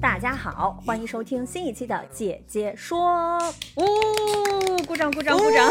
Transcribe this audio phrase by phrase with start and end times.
[0.00, 3.38] 大家好，欢迎收听新一期的《姐姐说》。
[3.76, 5.70] 哦，鼓掌鼓掌鼓掌！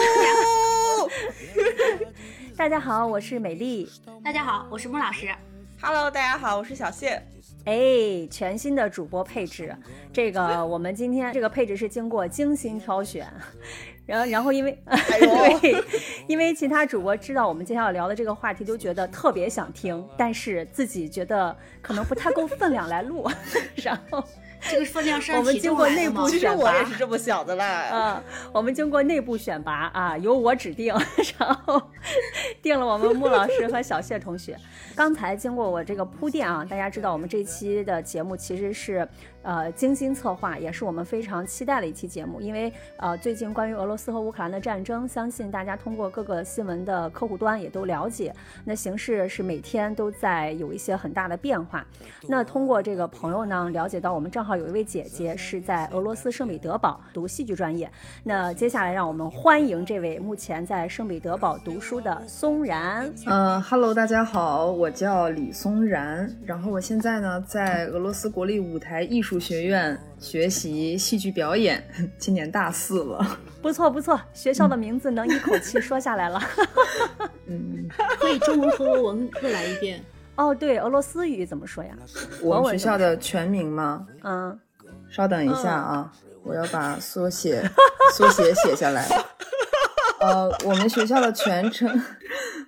[2.57, 3.88] 大家好，我是美丽。
[4.23, 5.27] 大家好，我是穆老师。
[5.80, 7.21] Hello，大家好，我是小谢。
[7.65, 9.76] 哎，全新的主播配置，
[10.12, 13.32] 这个我们今天这个配置是经过精心挑选。
[14.08, 14.76] 然后，然后因为
[15.62, 15.84] 对，
[16.26, 23.30] 因为其他主播知道我们今天要聊的这个话题，都觉得特别想听，但是自己觉得可能不太够分量来录，
[23.84, 24.24] 然后。
[24.60, 27.90] 这个分量是我们经过内部选拔，我也是这么想的啦。
[27.91, 30.91] 嗯，我们经过内部选拔啊，由我指定，
[31.38, 31.80] 然后
[32.60, 34.58] 定了我们穆老师和小谢同学。
[34.98, 39.07] 刚才经过我这个铺垫啊，大家知道我们这期的节目其实是
[39.43, 42.41] 呃精心策划，也是我们非常期待的一期节目。
[42.41, 48.34] 因为呃最近关于俄罗斯和乌克兰的战争，相信大家通过各个新闻的客户端也都了解，
[48.65, 51.85] 那形势是每天都在有一些很大的变化。
[52.27, 54.57] 那通过这个朋友呢，了解到我们正好。
[54.57, 57.87] 有一位姐姐是在俄罗斯圣彼得堡读戏剧专业，
[58.23, 63.07] 那接下来让我们欢迎这位目前在圣彼得堡读书的松然。
[63.27, 71.84] 嗯哈喽，大家好，我叫李松然，然后我现在呢在俄罗斯国立舞台艺术学院学习戏剧表演，
[72.17, 73.38] 今年大四了。
[73.61, 76.41] 不错不错，学校的名字能一口气说下来了。
[77.47, 77.88] 嗯，
[78.19, 80.01] 可以中文和俄文各来一遍。
[80.35, 81.91] 哦，对，俄罗斯语怎么说呀？
[82.41, 84.07] 我们学校的全名吗？
[84.23, 84.57] 嗯，
[85.09, 86.11] 稍等一下啊，
[86.44, 87.61] 我要把缩写
[88.13, 89.07] 缩写写下来。
[90.20, 92.00] 呃，我们学校的全称，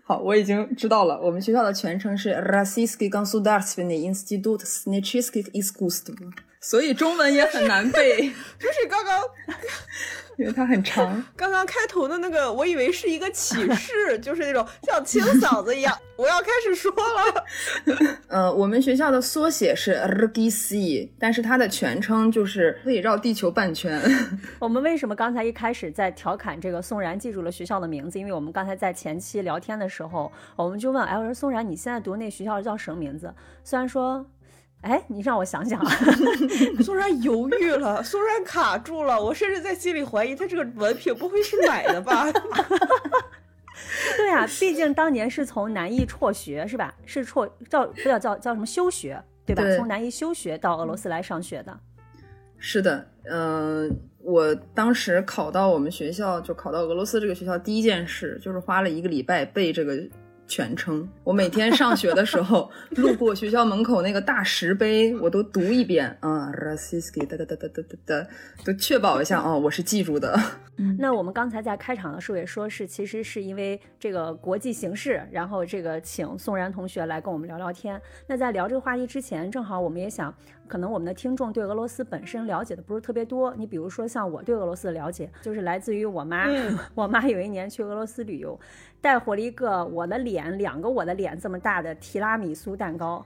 [0.02, 1.20] 好，我已经知道了。
[1.20, 6.12] 我们学校的全称是 Российский государственный институт сценических искусств，
[6.60, 8.28] 所以中文也很难背。
[8.58, 9.22] 就是刚刚。
[10.39, 11.21] 因为它很长。
[11.35, 15.95] 刚刚开头的那个，我以为是一个启示， 就是那种像清嗓子一样。
[16.15, 17.45] 我要开始说了。
[18.27, 24.01] 呃，我们学校的缩写是 RGC，但是它的全称就是可以绕地球半圈。
[24.59, 28.17] 我们为什么刚才一开始在调侃这个宋然记住了学校的名字？
[28.17, 33.33] 因为我们刚才在前期聊天的时候，我们就问，哎，我说宋然，你现在读那学校叫什么名字？
[33.63, 34.25] 虽然说。
[34.81, 35.83] 哎，你让我想想
[36.81, 42.25] 苏然犹豫了，苏然卡住了，我甚至在心里怀疑他这个文凭不会是买的吧？
[44.17, 46.93] 对啊，毕竟当年是从南艺辍学是吧？
[47.05, 49.63] 是辍叫不叫叫叫什么休学对吧？
[49.75, 51.77] 从南艺休学到俄罗斯来上学的。
[52.57, 59.97] 是的，嗯，我当时考到我们学校，就考到俄罗斯这个学校，第一件事就是花了一个礼拜背这个。
[60.49, 68.27] 全称，我每天上学的时候， 路过学校门口那个大石碑，我都读一遍啊，Rasiski 哒哒哒哒哒哒哒，
[68.65, 70.37] 都确保一下啊，我是记住的。
[70.97, 78.01] 那我们刚才在开场的时候也说是，其实是因为这个国际形势，然后这个请宋然同学来跟我们聊聊天。
[78.25, 80.33] 那在聊这个话题之前，正好我们也想，
[80.69, 83.53] 可能我们的听众对俄罗斯本身了解的不是特别多。
[83.57, 86.45] 你比如说像我对俄罗斯的了解，就是来自于我妈，
[86.95, 88.57] 我妈有一年去俄罗斯旅游。
[89.01, 93.25] 带回了一个我的脸，两个我的脸这么大的提拉米苏蛋糕，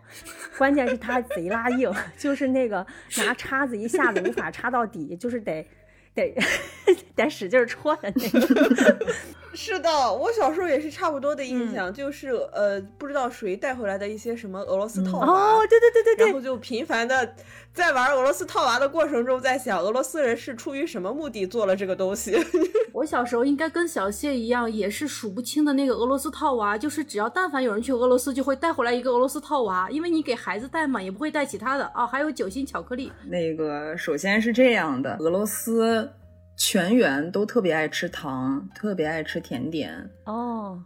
[0.56, 2.86] 关键是它贼拉硬， 就是那个
[3.18, 5.68] 拿叉子一下子无法插到底，就是得
[6.16, 6.36] 得
[7.16, 8.98] 得使劲戳的那种。
[9.56, 17.36] 是的，我小时候也是差不多的印象，就是呃，不知道谁带回来的一些什么俄罗斯套娃，哦，对对对对对，然后就频繁的
[17.74, 22.38] 在玩俄罗斯套娃的过程中，在想俄罗斯人是出于什么目的做了这个东西。
[22.94, 33.12] 我小时候应该跟小谢一样，也是数不清的那个俄罗斯套娃，就是只要但凡有人去俄罗斯，就会带回来一个俄罗斯套娃，因为你给孩子带嘛，也不会带其他的哦，还有酒心巧克力。
[33.26, 36.10] 那个首先是这样的，俄罗斯。
[36.56, 40.80] 全员都特别爱吃糖，特别爱吃甜点哦。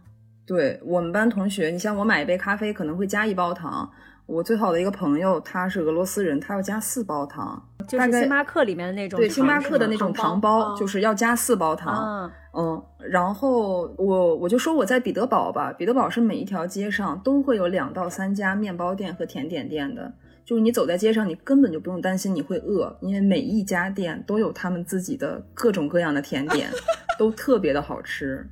[0.46, 3.88] 对我们班同学，你像我买一杯咖啡可能会加一包糖。
[4.28, 9.18] 我最好的一个朋友，他是俄罗斯人，他要加四包糖，就是星巴克里面的那种。
[9.18, 12.30] 对，星巴克的那种糖包，就是要加四包糖。
[12.52, 20.12] 嗯，然后我我就说我在彼得堡吧，彼得堡是每一条街上都会有两到三家面包店和甜点店的。
[20.44, 26.70] 就是你走在街上，你根本就不用担心你会饿，因为每一家店都有他们自己的各种各样的甜点，
[27.18, 28.46] 都特别的好吃。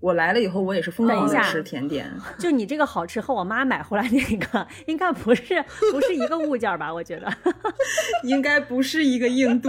[0.00, 2.10] 我来了以后，我也是疯狂的吃甜点。
[2.38, 5.62] 就你这个好吃和我妈买回来那个应该不是
[5.92, 6.92] 不是一个物件儿吧？
[6.92, 7.30] 我觉得。
[8.24, 9.68] 应该不是一个硬度，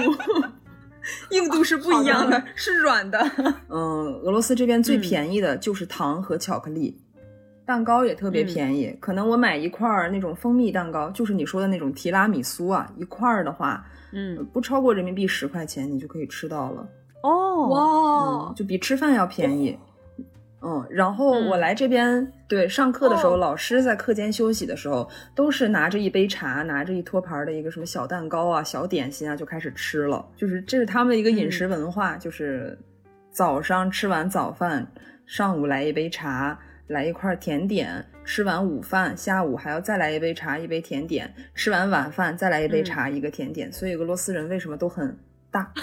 [1.31, 3.19] 硬度是不一样的，是软的。
[3.69, 6.97] 嗯，俄罗斯这边最便宜的就是糖和巧克力，
[7.65, 8.95] 蛋糕也特别便宜。
[9.01, 16.87] 可能我买一块儿那种蜂蜜蛋糕，就是你说的那种提拉米苏啊，一块儿的话，嗯，不超过人民币十块钱，你就可以吃到了。
[17.23, 19.77] 哦，哇嗯，，就比吃饭要便宜。
[20.63, 30.23] 嗯，然后嗯我来这边，对上课的时候，哦老师在课间休息的时候，都是拿着一杯茶，拿着一托盘的一个什么小蛋糕啊、小点心啊，就开始吃了。
[30.37, 32.77] 就是这是他们的一个饮食文化，就是
[33.31, 34.85] 早上吃完早饭，
[35.25, 43.73] 上午来一杯茶，来一块甜点，吃完午饭，下午还要再来一杯茶、一杯甜点，吃完晚饭再来一杯茶、一个甜点。
[43.73, 45.17] 所以俄罗斯人为什么都很
[45.49, 45.71] 大？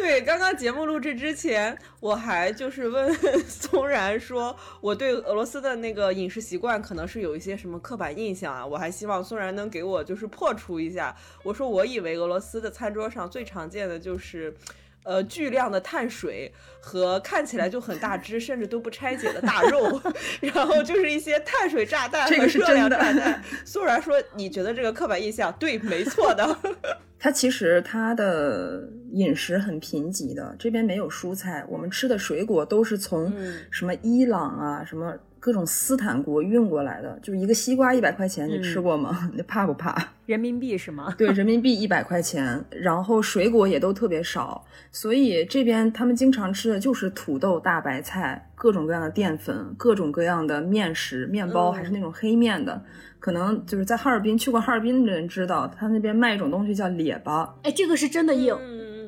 [0.00, 3.12] 嗯对，刚刚节目录制之前，我还就是问
[3.46, 11.14] 松然说，我对俄罗斯的那个饮食习惯可能是有一些什么刻板印象啊，我还希望松然能给我就是破除一下。
[11.42, 14.54] 我说我以为俄罗斯的餐桌上最常见的就是。
[15.02, 19.98] 呃，巨量的碳水和看起来就很大只，甚至都不拆解的大肉，
[20.42, 23.42] 然后就是一些碳水炸弹和热量炸弹。
[23.64, 26.54] 松然说：“你觉得这个刻板印象对，没错的。
[27.22, 39.30] 它其实它的饮食很贫瘠的，这边没有蔬菜，我们吃的水果都是从嗯什么伊朗啊、什么各种斯坦国运过来的，就是一个西瓜一百块钱，你吃过吗？
[39.36, 39.94] 你怕不怕？
[40.24, 41.14] 人民币是吗？
[41.18, 52.84] 对，人民币一百块钱，然后水果也都特别少，所以这边他们经常吃的就是土豆、大白菜，各种各样的淀粉，各种各样的面食，面包嗯还是那种黑面的。
[53.18, 58.54] 可能就是在哈尔滨去过哈尔滨的人知道，他那边卖一种东西叫列巴，哎，这个是真的硬，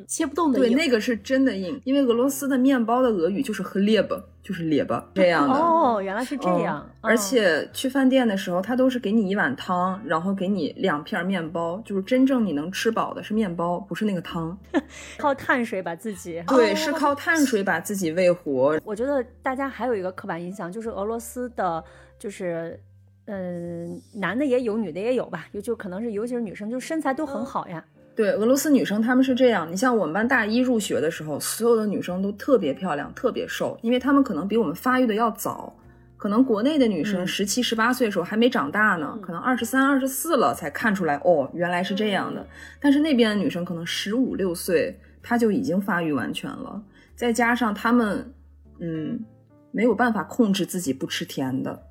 [0.02, 5.54] 嗯，切不动的对，那个是真的硬，因为俄罗斯的面包的俄语就是 h l e b 就是列巴这样的。
[5.54, 6.84] 哦，原来是这样。
[6.84, 14.56] 嗯而嗯且去饭店的时候，他都是给你一碗汤，然后给你两片面包，就是真正你能吃饱的是面包，不是那个汤。
[15.18, 16.42] 靠碳水把自己。
[16.48, 18.78] 对，是靠碳水把自己喂活。
[18.84, 21.82] 我觉得大家还有一个刻板印象，就是俄罗斯的，
[22.18, 22.78] 就是。
[23.26, 27.82] 嗯，男的也有，女的也有吧，就就可能是，尤其是女生，就身材都很好呀。
[28.14, 35.74] 对，俄罗斯女生她们是这样，你像我们班大一入学的时候，所有的女生都特别漂亮，特别瘦，因为她们可能比我们发育的要早。
[36.18, 42.46] 可能国内的女生嗯十七、十八岁的时候还没长大呢，可能二十三、二十四了才看出来，哦，原来是这样的。
[42.78, 46.80] 但是那边的女生可能十五六岁，她就已经发育完全了，
[47.16, 48.32] 再加上她们，
[48.78, 49.18] 嗯，
[49.72, 51.82] 没有办法控制自己不吃甜的，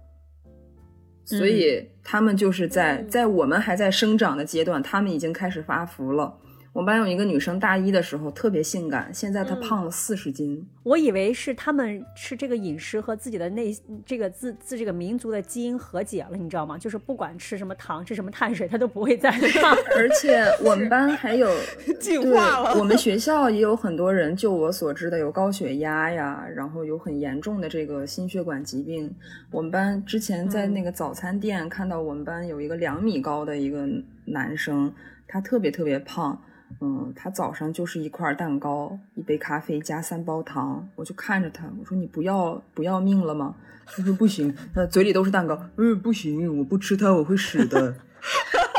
[1.37, 6.37] 所以他们就是在在我们还在生长的阶段，他们已经开始发福了。
[6.73, 10.65] 我们班有一个女生，大一的时候特别性感，现在她胖了四十斤。
[10.83, 13.75] 我以为是他们是这个饮食和自己的内
[14.05, 16.77] 这个自自这个民族的基因和解了，你知道吗？
[16.77, 19.31] 就是不管吃什么糖，吃什么碳水，她都不会再
[19.61, 19.75] 胖。
[19.97, 21.49] 而且 我们班还有
[21.99, 29.13] 进对化了我们学校也有很多人，就我所知的有高血压呀，然后有很严重的这个心血管疾病。
[29.51, 33.85] 我们班之前在那个早餐店看到我们班有一个两米高的一个
[34.23, 34.93] 男生，
[35.27, 36.41] 他特别特别胖。
[36.79, 43.55] 嗯，他早上就是一块蛋糕、一杯咖啡加三包糖，我就看着他，我说你不要不要命了吗？
[43.85, 47.95] 他说不行，他嘴里都是蛋糕，嗯，不行，我不吃它我会死的。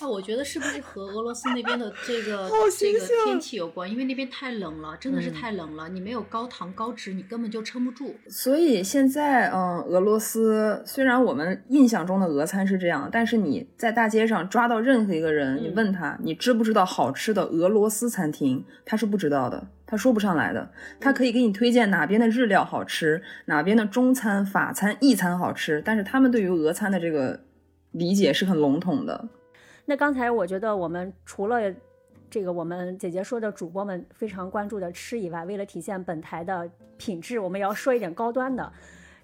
[0.00, 3.90] 那 我觉得是不是和俄罗斯那边的这个这个天气有关？
[3.90, 8.14] 因为那边太冷了，真的是嗯太冷了，你没有高糖高脂，你根本就撑不住。
[8.28, 20.70] 所以现在，嗯，俄罗斯虽然我们印象中的俄餐是这样，但是你在大街上抓到任何一个人，你问他你知不知道好吃的俄罗斯餐厅，他是不知道的，他说不上来的。
[21.00, 27.40] 他可以给你推荐哪边的日料好吃，哪边的中餐、法餐、意餐好吃，但是他们对于俄餐的这个
[27.92, 29.28] 理解是很笼统的。
[29.84, 31.74] 那刚才我觉得我们除了
[32.30, 38.72] 这个我们姐姐说的主播们非常关注的吃以外，为了体现本台的品质，我们也要说一点高端的。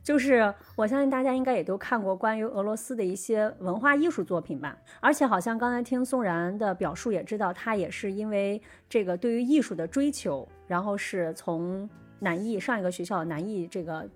[0.02, 11.88] 就是我相信大家应该也都看过关于俄罗斯的一些文化艺术作品吧，而且好像刚才听宋然的表述也知道，他也是因为这个对于艺术的追求，然后是从
[12.20, 14.08] 南艺上一个学校南艺这个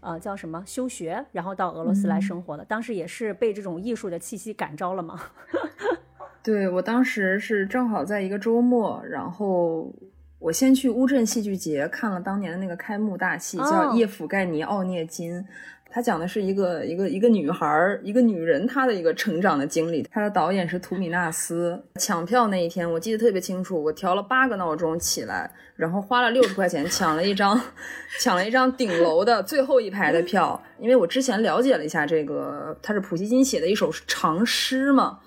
[0.00, 5.20] 呃叫什么休学，然后到俄罗斯来生活的，当时也是被这种艺术的气息感召了嘛。
[6.42, 9.94] 对我当时是正好在一个周末，然后
[10.38, 15.34] 我先去乌镇戏剧节看了当年的那个开幕大戏，叫哦《叶甫盖尼·奥涅金》。
[15.92, 20.06] 它讲的是一个一个一个女孩儿，一个女人她的一个成长的经历。
[20.10, 21.82] 它的导演是图米纳斯。
[21.96, 27.60] 抢票那一天我记得特别清楚，我调了八个闹钟起来，然后花了六十块钱抢了一张，
[28.20, 30.62] 抢了一张顶楼的最后一排的票。
[30.78, 35.18] 因为我之前了解了一下这个，它是普希金写的一首长诗嘛。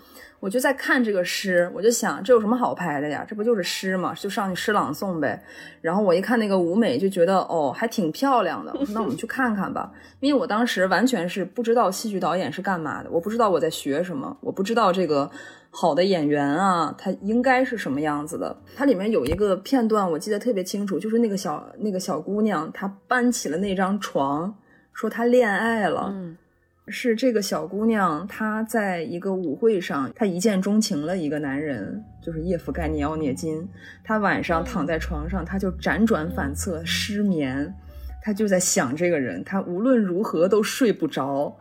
[0.44, 3.26] 我就在看这个诗，我就想这有什么好拍的呀？
[3.26, 4.14] 这不就是诗吗？
[4.14, 5.42] 就上去诗朗诵呗。
[5.80, 8.74] 然后我一看那个舞美，就觉得哦，还挺漂亮的。
[8.78, 9.90] 我说那我们去看看吧。
[10.20, 15.32] 因为我当时完全是不知道戏剧导演是干嘛的，我不知道我在学什么，我不知道这个
[15.70, 18.54] 好的演员啊，他应该是什么样子的。
[18.76, 24.54] 它里面有一个片段我记得特别清楚，就是那个小那个小姑娘，她搬起了那张床，
[24.92, 26.10] 说她恋爱了。
[26.14, 26.38] 嗯
[26.88, 33.68] 是这个小姑娘，她在一个舞会上，她一见钟情了一个男人，就是叶夫盖尼奥涅金。
[34.04, 37.74] 她晚上躺在床上，她就辗转反侧，失眠，
[38.22, 41.56] 她就在想这个人，她无论如何都睡不着。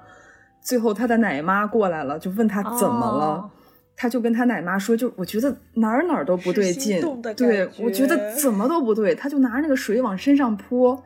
[0.60, 3.24] 最后，她的奶妈过来了，就问她怎么了。
[3.24, 3.50] 哦
[3.94, 7.00] 她就跟她奶妈说：“就我觉得哪儿哪儿都不对劲，
[7.36, 11.00] 对我觉得怎么都不对。”她就拿着那个水往身上泼，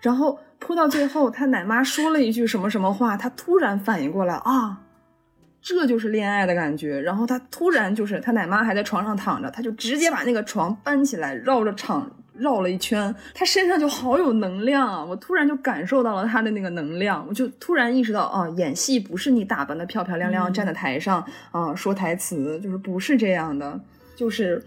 [0.00, 4.82] 然后泼到最后，他奶妈说了一句什么什么话，他突然反应过来啊，
[5.60, 7.00] 这就是恋爱的感觉。
[7.00, 15.04] 然后他突然就是他奶妈还在床上躺着，他就直接把那个床搬起来，绕着场绕了一圈，他身上就好有能量啊！
[15.04, 23.80] 我突然就感受到了他的那个能量，我就突然意识到啊，演戏不是你打扮的漂漂亮亮，站在台上啊说台词，就是不是这样的，
[24.14, 24.62] 就是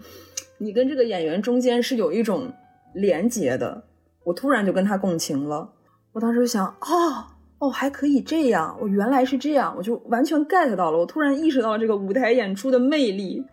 [0.58, 2.52] 你跟这个演员中间是有一种
[2.92, 3.84] 连接的。
[4.22, 5.68] 我突然就跟他共情了，
[6.14, 7.26] 我当时就想，哦
[7.58, 10.98] 哦，还可以这样，我原来是这样，我就完全 get 到了。
[10.98, 13.44] 我突然意识到这个舞台演出的魅力。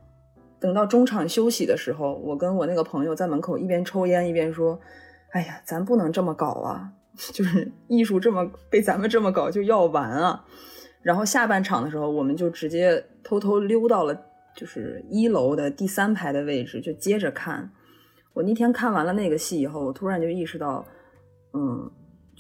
[0.60, 4.80] 等到中场休息的时候，我跟我那个朋友在门口一边抽烟一边说
[5.34, 6.88] ：“哎呀，咱不能这么搞啊！
[7.34, 10.46] 就是艺术这么被咱们这么搞就要完啊！”
[11.02, 14.16] 然后下半场的时候，我们就直接偷偷溜到了
[14.56, 17.68] 就是一楼的第三排的位置，就接着看。
[18.34, 20.86] 我那天看完了那个戏以后，我突然就意识到，
[21.54, 21.92] 嗯，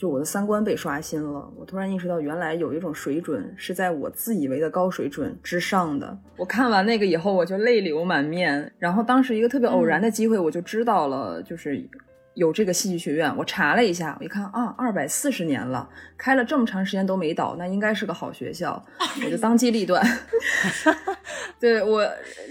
[0.01, 1.47] 就我的三观被刷新了。
[1.55, 6.17] 我突然意识到，原来有一种水准是在我自以为的高水准之上的。
[6.37, 8.73] 我看完那个以后，我就泪流满面。
[8.79, 11.87] 然后当时一个特别偶然的机会，我就知道了，就是
[12.33, 13.35] 有这个戏剧学院。
[13.37, 18.83] 我查了一下，我一看啊，二百四十年了，开了这么长时间都没倒，那应该是个好学校。
[19.25, 20.05] 我就当机立断。
[21.59, 22.03] 对我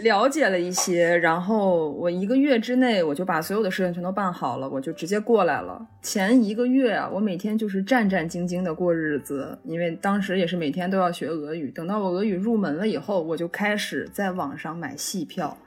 [0.03, 5.85] 了解了一些，然后我一个月之内我就把所有的事情全都办好了，我就直接过来了。
[6.01, 11.73] 前一个月啊，我每天就是战战兢兢的过日子，因为当时也是每天都要学俄语。
[11.73, 15.59] 等到我俄语入门了以后，我就开始在网上买戏票。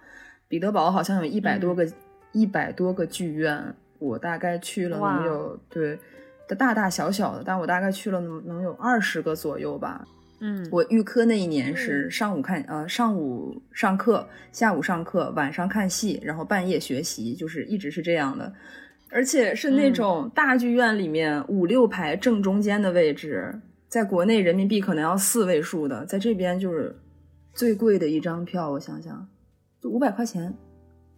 [0.48, 1.86] 彼得堡好像有一百多个
[2.32, 5.98] 一百、多个剧院，我大概去了能有对
[6.48, 10.05] 的大大小小的，但我大概去了能能有二十个左右吧。
[10.45, 18.53] 嗯，我预科那一年是上午看，呃，上午上课，下午上课，晚上看戏，然后半夜学习，就是一直是这样的，
[19.10, 23.57] 而且是那种大剧院里面五六排正中间的位置，
[23.88, 26.93] 在国内人民币可能要四位数的，在这边就是
[27.53, 29.25] 最贵的一张票，我想想，
[29.81, 30.53] 就五百块钱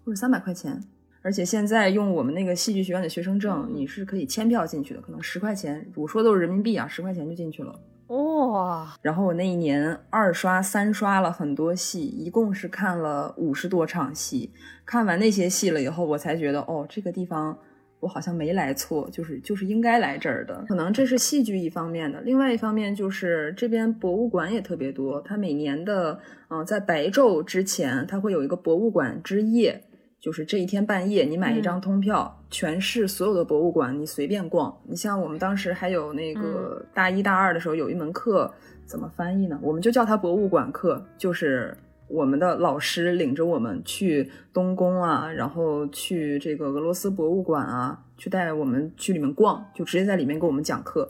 [0.05, 0.79] 或者三百块钱。
[1.25, 7.79] 而且现在用我们那个戏剧学院的学生证，你是可以签票进去的，可能十块钱，我说的都是人民币啊，十块钱就进去了。
[8.09, 14.51] 哇，然后我那一年二刷三刷了很多戏，一共是看了五十多场戏。
[14.85, 17.57] 看完那些戏了以后，我才觉得哦，这个地方
[17.99, 20.63] 我好像没来错，就是就是应该来这儿的。
[20.67, 25.19] 可能这是戏剧一方面的，另外一方面就是这边博物馆也特别多。
[25.21, 29.81] 它每年的嗯、呃在白昼之前，它会有一个博物馆之夜。
[30.25, 34.75] 就是这一天半夜，你买一张通票，全市所有的博物馆你随便逛。
[34.87, 38.51] 你像我们当时还有那个大一大二的时候有一门课，
[38.87, 39.59] 怎么翻译呢？
[39.61, 41.77] 我们就叫它博物馆课，就是
[42.07, 51.07] 我们的老师领着我们去东宫啊，然后去这个俄罗斯博物馆啊，去带我们去里面逛，就直接在里面给我们讲课。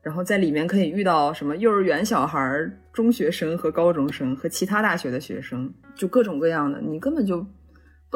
[0.00, 7.46] 然后在里面可以遇到什么幼儿园小孩儿、中学生和高中生和其他大学的学生，就各种各样的，你根本就。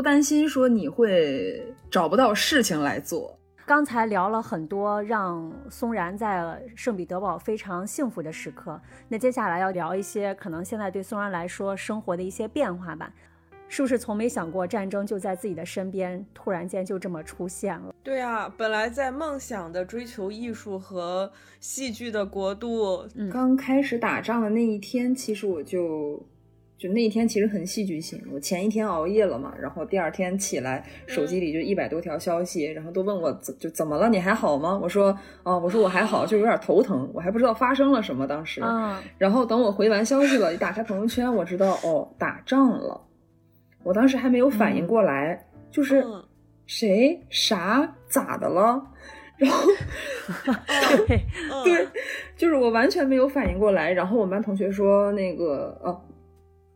[0.00, 3.38] 不担心说你会找不到事情来做。
[3.66, 13.12] 刚才聊了很多让松然在圣彼得堡非常幸福的时刻，那接下来要聊一些可能现在对松然来说生活的一些变化吧。
[13.68, 17.94] 是不是从没想过战争就在自己的身边，突然间就这么出现了？
[18.02, 21.30] 对啊，本来在梦想的追求艺术和
[21.60, 26.26] 戏剧的国度，嗯刚开始打仗的那一天，其实我就
[26.80, 34.80] 就那一天其实很戏剧性，我前一天熬夜了嘛，然后第二天起来手机里就一百多条消息，然后都问我怎就怎么了，你还好吗？
[34.82, 38.62] 我说哦，我说我还好，就有点头疼，我还不知道发生了什么当时。
[38.62, 42.98] 啊，然后等我回完消息了，一打开朋友圈，我知道哦打仗了，
[43.82, 46.24] 我当时还没有反应过来，就是嗯
[46.64, 48.82] 谁啥咋的了，
[49.36, 49.68] 然后。
[51.06, 51.20] 对，
[51.50, 51.86] 嗯对，
[52.36, 53.92] 就是我完全没有反应过来。
[53.92, 56.00] 然后我们班同学说，那个哦，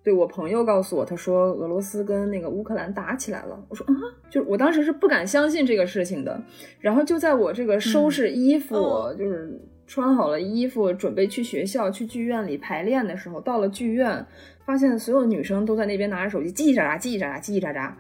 [0.05, 3.59] 对我朋友告诉我，他说俄罗斯跟那个乌克兰打起来了。
[3.71, 3.93] 我说啊，
[4.29, 6.39] 就是我当时是不敢相信这个事情的。
[6.79, 14.25] 然后就在我这个收拾衣服，嗯就是穿好了衣服，准备去学校、去剧院里排练的时候，到了剧院，
[14.67, 17.91] 发现所有女生都在那边拿着手机叽叽喳喳、叽叽喳喳、叽叽喳喳。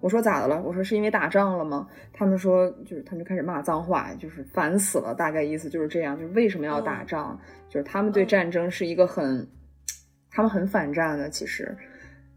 [0.00, 0.60] 我说咋的了？
[0.64, 1.86] 我说是因为打仗了吗？
[2.12, 6.18] 他们说就是他们就开始骂脏话，就是烦死了，大概意思就是这样。
[6.18, 7.38] 就是为什么要打仗？
[7.68, 9.46] 就是他们对嗯战争是一个很，
[10.32, 11.76] 他们很反战的，其实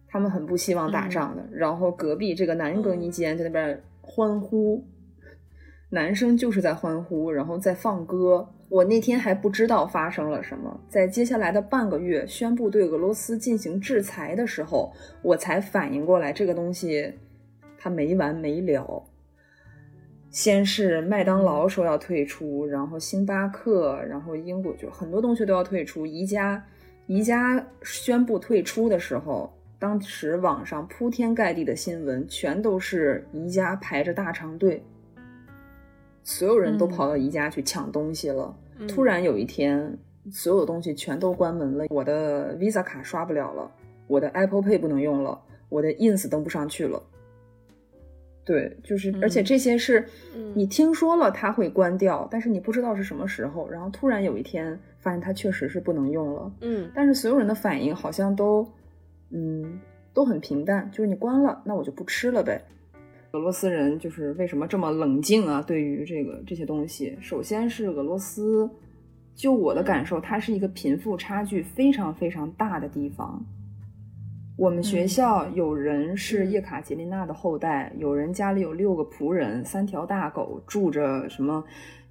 [0.07, 1.43] 他们很不希望打仗的。
[1.51, 4.85] 然后隔壁这个男更衣间在那边欢呼，
[5.89, 8.47] 男生就是在欢呼，然后在放歌。
[8.67, 17.13] 我那天还不知道发生了什么，在接下来的半个月宣布对俄罗斯进行制裁的时候，我才反应过来这个东西
[17.77, 19.03] 它没完没了。
[20.31, 26.05] 先是麦当劳说要退出，然后星巴克，然后英国就很多东西都要退出。
[26.05, 26.61] 宜家，
[27.07, 34.83] 宜家宣布退出的时候，当时网上铺天盖地的新闻全都是宜家排着大长队，
[36.23, 38.55] 所有人都跑到宜家去抢东西了。
[38.79, 39.97] 嗯突然有一天，
[40.31, 43.71] 所有东西全都关门了，我的 Visa 卡刷不了了，
[44.07, 47.01] 我的 Apple Pay 不能用了，我的 Ins 登不上去了。
[48.43, 58.67] 对，就是，而且这些是嗯你听说了它会关掉，但是你不知道是什么时候，然后突然有一天发现它确实是不能用了，嗯但是所有人的反应好像都，
[59.29, 59.79] 嗯，
[60.15, 62.59] 都很平淡，就是你关了，那我就不吃了呗。
[63.33, 65.61] 俄罗斯人就是为什么这么冷静啊？
[65.61, 68.67] 对于这个这些东西，首先是俄罗斯，
[69.35, 73.45] 就我的感受，它是一个贫富差距非常非常大的地方。
[74.57, 81.61] 我们学校有人是叶卡捷琳娜的后代，有人家里有六个仆人、三条大狗，住着什么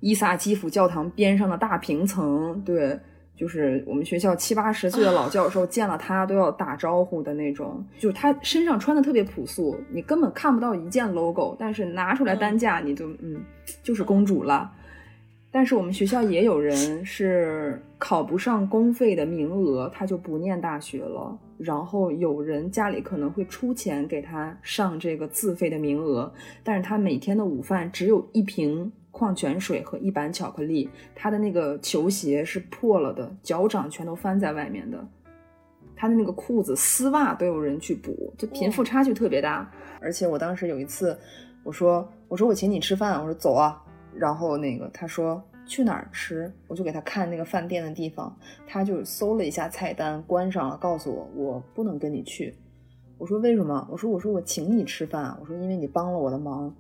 [0.01, 2.61] 伊萨基辅教堂边上的大平层。
[2.63, 2.99] 对，
[3.35, 7.83] 就是我们学校七八十岁的老教授见了他都要打招呼的那种。
[7.99, 13.43] 就是他身上穿的特别朴素，你根本看不到一件 logo，但是拿出来单价你就嗯，
[13.83, 14.71] 就是公主了。
[15.51, 21.35] 但是我们学校也有人是考不上公费的名额，他就不念大学了。
[21.57, 26.31] 然后有人家里可能会出钱给他上这个自费的名额，
[26.63, 35.03] 但是他每天的午饭只有一瓶矿泉水和一板巧克力，他的那个球鞋是破了的，脚掌全都翻在外面的，
[35.97, 39.67] 他的那个裤子丝袜都有人去补，就贫富差距特别大。
[39.99, 41.19] 而且我当时有一次，
[41.63, 43.83] 我说我说我请你吃饭，我说走啊，
[44.15, 52.55] 然后那个他说去哪儿吃，我就给他看那个饭店的地方，他就搜了一下菜单，关上了，告诉我我不能跟你去。
[53.19, 53.87] 我说为什么？
[53.91, 56.75] 我说我说我请你吃饭，我说因为你帮了我的忙。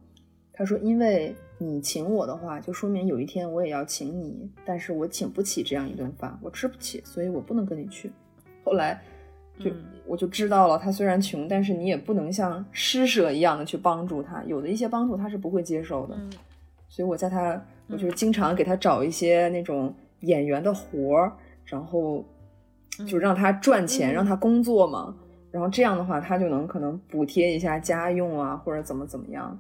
[0.53, 8.13] 他说因为你请我的话，就说明有一天我也要请你，但是我请不起这样一顿饭，我吃不起，所以我不能跟你去。
[8.63, 9.03] 后来
[9.59, 16.15] 就、嗯我就知道了，他虽然穷，但是你也不能像施舍一样的去帮助他，有的一些帮助他是不会接受的。
[16.17, 16.31] 嗯
[16.87, 21.33] 所以我在他，我就经常给他找一些那种演员的活儿，
[21.65, 22.25] 然后
[23.07, 25.15] 就让他赚钱，嗯让他工作嘛。
[25.51, 29.59] 然后这样的话，他就能可能补贴一下家用啊，或者怎么怎么样。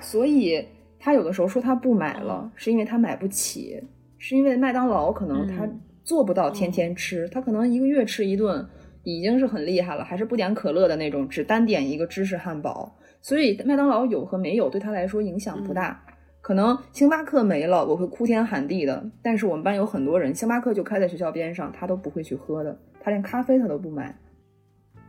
[0.00, 0.62] 所以
[0.98, 3.82] 他有的时候说他不买了，是因为他买不起，
[4.18, 8.66] 是因为麦当劳可能他嗯做不到天天吃，他可能一个月吃一顿
[9.02, 12.94] 已经是很厉害了，还是不点可乐的那种，只单点一个芝士汉堡。
[13.22, 16.04] 所以麦当劳有和没有对他来说影响不大。
[16.46, 19.04] 可能星巴克没了，我会哭天喊地的。
[19.20, 24.16] 但是我们班有很多人，星巴克就开在学校边上，他都不会去喝的，他连咖啡他都不买。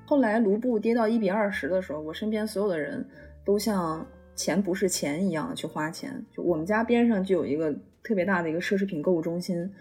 [0.03, 3.07] 后来卢布跌到一比二十的时候，我身边所有的人
[3.45, 6.11] 都像钱不是钱一样的去花钱。
[6.35, 7.71] 就我们家边上就有一个
[8.01, 9.71] 特别大的一个奢侈品购物中心，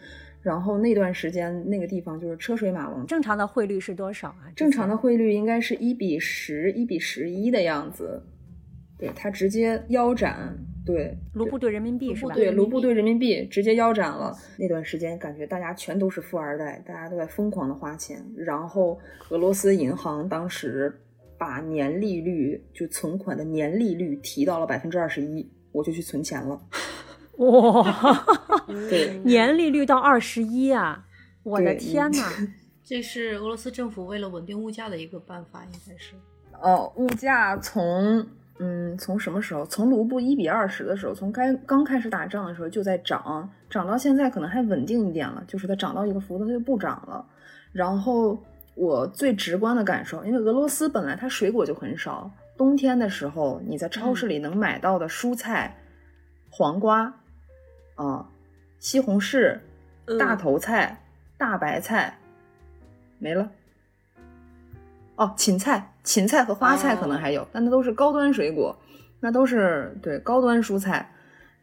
[0.42, 4.52] 然后那段时间那个地方就是车水马龙，正常的汇率是多少啊？
[4.54, 8.22] 正常的汇率应该是一比十、一比十一的样子。
[8.98, 10.54] 对，它直接腰斩。
[10.86, 12.34] 对，卢布兑人民币是吧？
[12.34, 14.32] 对，卢布兑人民币直接腰斩了。
[14.56, 18.24] 那段时间感觉大家全都是富二代，大家都在疯狂的花钱。
[18.36, 18.96] 然后
[19.30, 20.96] 俄罗斯银行当时
[21.36, 26.60] 把年利率，就存款的年利率提到了百分之二十一，我就去存钱了。
[27.38, 28.24] 哇，
[28.88, 31.04] 对，年利率到二十一啊！
[31.42, 32.22] 我的天呐！
[32.82, 36.14] 这是俄罗斯政府为了稳定物价的一个办法，应该是。
[36.62, 38.24] 哦，物价从
[38.58, 39.64] 嗯从什么时候？
[39.66, 47.24] 从卢布一比二十的时候，从该刚开始打仗的时候就在涨，涨到现在可能还稳定一点了，就是它涨到一个幅度它就不涨了。
[47.72, 48.42] 然后
[48.74, 55.76] 我最直观的感受，因为俄罗斯本来它水果就很少，冬天的时候你在超市里能买到的蔬菜，
[56.50, 57.12] 黄瓜，
[57.96, 58.26] 啊，
[58.78, 59.58] 西红柿、
[60.18, 60.98] 大头菜、
[61.36, 62.16] 大白菜，
[63.18, 63.50] 没了。
[65.16, 68.76] 哦，芹菜、芹菜和花菜可能还有，但那都是高端水果，
[69.20, 71.10] 那都是对高端蔬菜。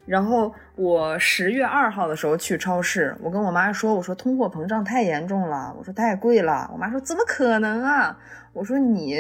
[0.06, 6.70] 然后我十月二号的时候去超市，我跟我妈说，我说通货膨胀太严重了，我说太贵了。
[6.74, 8.20] 我妈说怎么可能啊？
[8.52, 9.18] 我说你，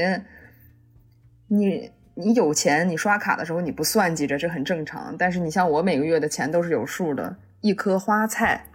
[1.48, 5.16] 你你有钱，你刷卡的时候你不算计着，这很正常。
[5.18, 8.66] 但是你像我每个月的钱都是有数的，一颗花菜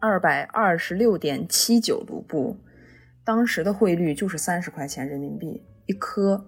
[0.00, 2.56] 二百二十六点七九卢布。
[3.24, 6.44] 当时的汇率就是三十块钱人民币一颗，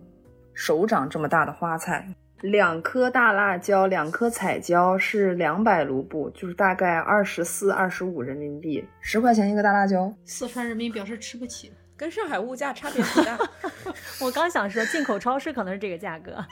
[0.53, 2.07] 手掌这么大的花菜，
[2.43, 10.12] 两颗大辣椒，两颗彩椒是两百卢布，就是大概二十四、二十五人民币，十块钱一个大辣椒。
[10.27, 13.39] 四川人民表示吃不起，跟上海物价差别很大。
[14.21, 16.45] 我刚想说，进口超市可能是这个价格。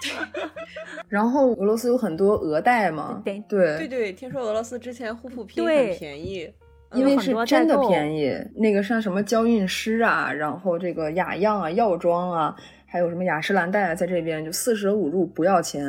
[1.07, 6.51] 然后俄罗斯有很多俄代嘛，对对对对，听说俄罗斯之前护肤品对很便宜。
[6.95, 15.85] 因为是真的便宜，那个像什么娇韵诗啊，然后这个雅漾啊、药妆啊，还有什么雅诗兰黛啊，在这边就四舍五入不要钱，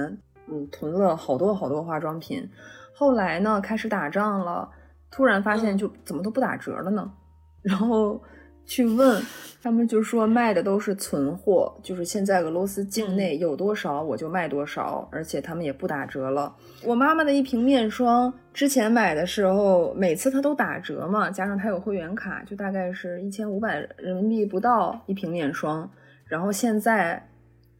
[0.47, 2.49] 嗯，囤了好多好多化妆品。
[2.93, 4.69] 后来呢，开始打仗了，
[5.11, 7.11] 突然发现就怎么都不打折了呢？
[7.61, 8.21] 然后
[8.65, 9.21] 去问
[9.61, 16.55] 他们，就说卖的都是存货，就是现在俄罗斯境内有多少我就卖多少，而且他们也不打折了。
[16.83, 25.89] 我妈妈的一瓶面霜，之前买的时候每次它都打折嘛，加上它有会员卡，就大概是一千五百人民币不到一瓶面霜。
[26.25, 27.27] 然后现在，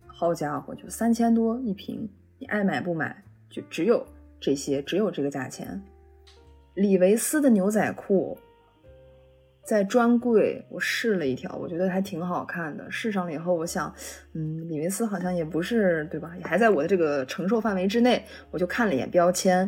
[0.06, 4.06] 好家伙，就三千多一瓶，你爱买不买，就只有
[4.40, 5.82] 这些，只有这个价钱。
[6.76, 8.38] 李维斯的牛仔裤，
[9.66, 12.90] 在专柜我试了一条，我觉得还挺好看的。
[12.92, 13.92] 试上了以后，我想，
[14.34, 16.32] 嗯，李维斯好像也不是对吧？
[16.38, 18.24] 也还在我的这个承受范围之内。
[18.52, 19.68] 我就看了一眼标签，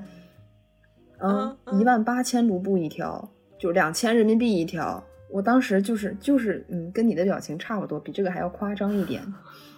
[1.20, 5.04] 嗯，嗯一万八千卢布一条，就两千人民币一条。
[5.30, 9.22] 我当时就是就是嗯，跟你的表情差不多，比这个还要夸张一点。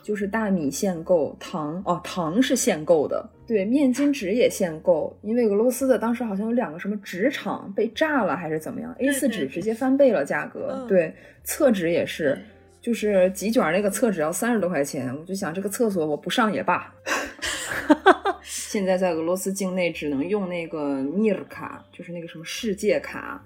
[0.03, 11.11] 就是大米限购，糖哦，糖是限购的，对，面巾纸也限购，因为俄罗斯的当时好像有两个什么纸厂被炸了还是怎么样，A 4纸直接翻倍了价格，嗯对，
[11.43, 12.39] 厕纸也是，
[12.79, 16.93] 就是几卷那个厕纸要三十多块钱，我就想这个厕所我不上也罢。
[18.43, 23.43] 现在在俄罗斯境内只能用那个 Mir 卡，就是那个什么世界卡，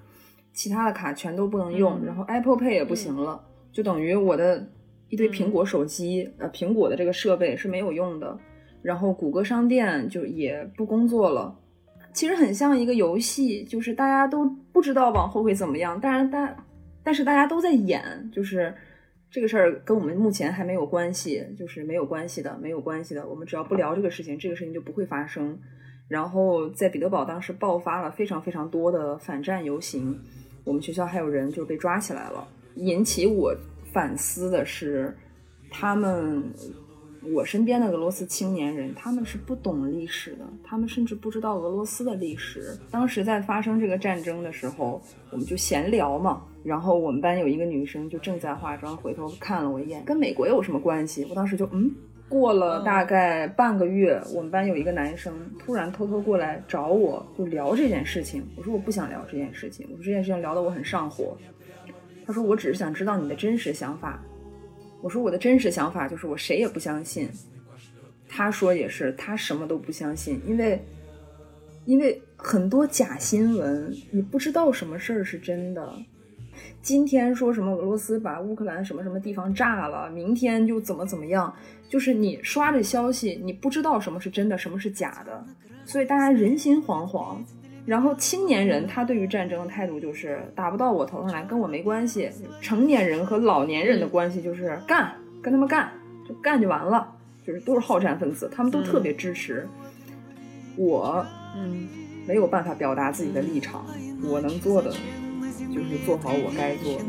[0.52, 4.68] 其他的卡全都不能用，嗯然后 Apple Pay 也不行了，就等于我的
[5.08, 8.38] 一堆苹果手机，呃，苹果的这个设备是没有用的，
[8.84, 11.58] 然后谷歌商店就也不工作了。
[12.12, 16.54] 其实很像一个游戏，就是大家都不知道往后会怎么样，当然大，
[17.02, 18.72] 但是大家都在演，就是
[19.30, 23.26] 这个事儿跟我们目前还没有关系，就是没有关系的，没有关系的。
[23.26, 25.58] 我们只要不聊这个事情，这个事情就不会发生。
[26.06, 30.16] 然后在彼得堡当时爆发了非常非常多的反战游行，
[30.62, 32.46] 我们学校还有人就被抓起来了。
[32.76, 33.56] 引起我
[33.92, 35.16] 反思的是，
[35.70, 36.44] 他们
[37.32, 42.76] 我身边的俄罗斯青年人，他们是不懂历史的，他们甚至不知道俄罗斯的历史。
[42.90, 46.42] 当时在发生这个战争的时候，我们就闲聊嘛。
[46.62, 51.26] 然后我们班有一个女生就正在化妆，回头看了我一眼，跟美国有什么关系？
[51.28, 51.90] 我当时就嗯。
[52.26, 58.42] 过了大概半个月，我们班有一个男生突然偷偷过来找我，就聊这件事情。
[58.56, 61.36] 我说我不想聊这件事情，我说这件事情聊得我很上火。
[62.26, 64.20] 他说我只是想知道你的真实想法。
[65.04, 67.28] 我说我的真实想法就是我谁也不相信。
[68.26, 70.82] 他说也是，他什么都不相信，因为
[71.84, 75.94] 因为很多假新闻，你不知道什么事儿是真的。
[76.80, 81.54] 今天说什么俄罗斯把乌克兰什么什么地方炸了，明天就怎么怎么样，
[81.86, 85.44] 就是你刷着消息，你不知道什么是真的，什么是假的，
[85.84, 87.36] 所以大家人心惶惶。
[87.85, 92.29] 然后青年人他对于战争的态度就是打不到我头上来，跟我没关系。
[92.61, 95.91] 成年人和老年人的关系就是干，跟他们干，
[96.27, 99.67] 就干就完了，就是都是好战分子，他们都特别支持。
[100.75, 101.25] 我
[101.57, 101.87] 嗯，
[102.27, 103.85] 没有办法表达自己的立场，
[104.23, 104.91] 我能做的
[105.73, 107.05] 就是做好我该做的。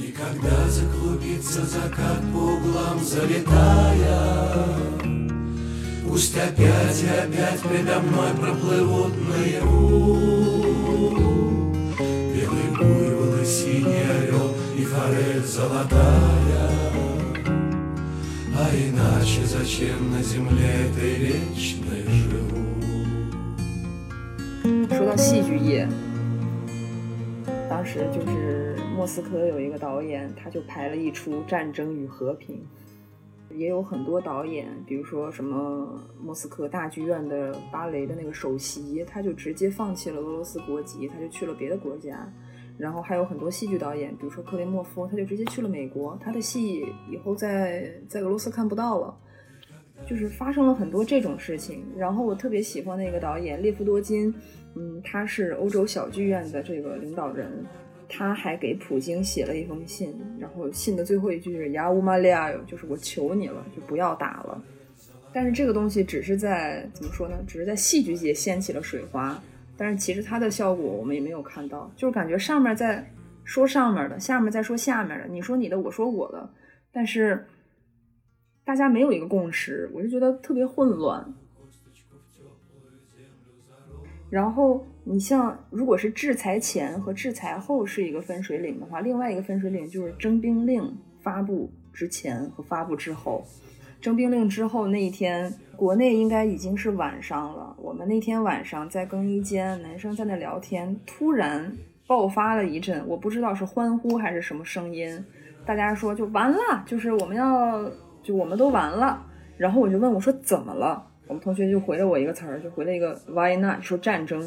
[0.00, 4.18] И когда заклубится закат по углам залетая
[6.12, 10.16] Пусть опять и опять предо мной проплывут наяву
[12.34, 13.08] Белый море
[15.46, 16.70] золотая.
[18.60, 22.64] А иначе зачем на земле этой вечной живу?
[24.90, 25.88] 说到戏剧业，
[27.70, 32.56] 当时就是莫斯科有一个导演，他就拍了一出《战争与和平》，
[33.55, 42.31] 也有很多导演，比如说什么莫斯科大剧院的芭蕾的那个首席，他就直接放弃了俄罗斯国籍，他就去了别的国家。
[42.77, 49.15] 然后还有很多戏剧导演，比如说克雷莫夫，他就直接去了美国，他的戏以后在在俄罗斯看不到了。
[50.05, 54.33] 就是发生了很多这种事情，然后我特别喜欢那个导演列夫多金，
[54.75, 57.65] 嗯，他是欧洲小剧院的这个领导人，
[58.15, 64.63] 他还给普京写了一封信，然后信的最后一句是“亚乌玛利亚哟”，就是我求你了，就不要打了。
[65.33, 67.35] 但是这个东西只是在怎么说呢？
[67.47, 69.41] 只是在戏剧界掀起了水花，
[69.75, 73.11] 但是其实它的效果我们也没有看到，就是感觉上面在
[73.43, 76.47] 说上面的，下面在说下面的，你说你的，我说我的，
[76.91, 77.47] 但是
[78.63, 81.33] 大家没有一个共识，我就觉得特别混乱。
[84.29, 93.43] 然后你像，如果是制裁前和制裁后是一个分水岭的话，另外一个分水岭就是征兵令发布之前和发布之后。
[93.99, 97.75] 征兵令之后那一天，国内应该已经是晚上了。
[97.79, 101.71] 我们那天晚上在更衣间，男生在那聊天，突然
[102.05, 105.23] 爆发了一阵，我不知道是欢呼还是什么声音，
[105.65, 107.89] 大家说就完了，就是我们要。
[108.23, 109.21] 就我们都完了，
[109.57, 111.05] 然后我就问我说怎么了？
[111.27, 113.81] 我们同学就回了我一个词儿，就回了一个 Why not？
[113.81, 114.41] 说战争。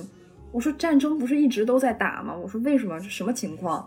[0.52, 2.34] 我说战争不是一直都在打吗？
[2.34, 2.98] 我说为什么？
[2.98, 3.86] 这什么情况？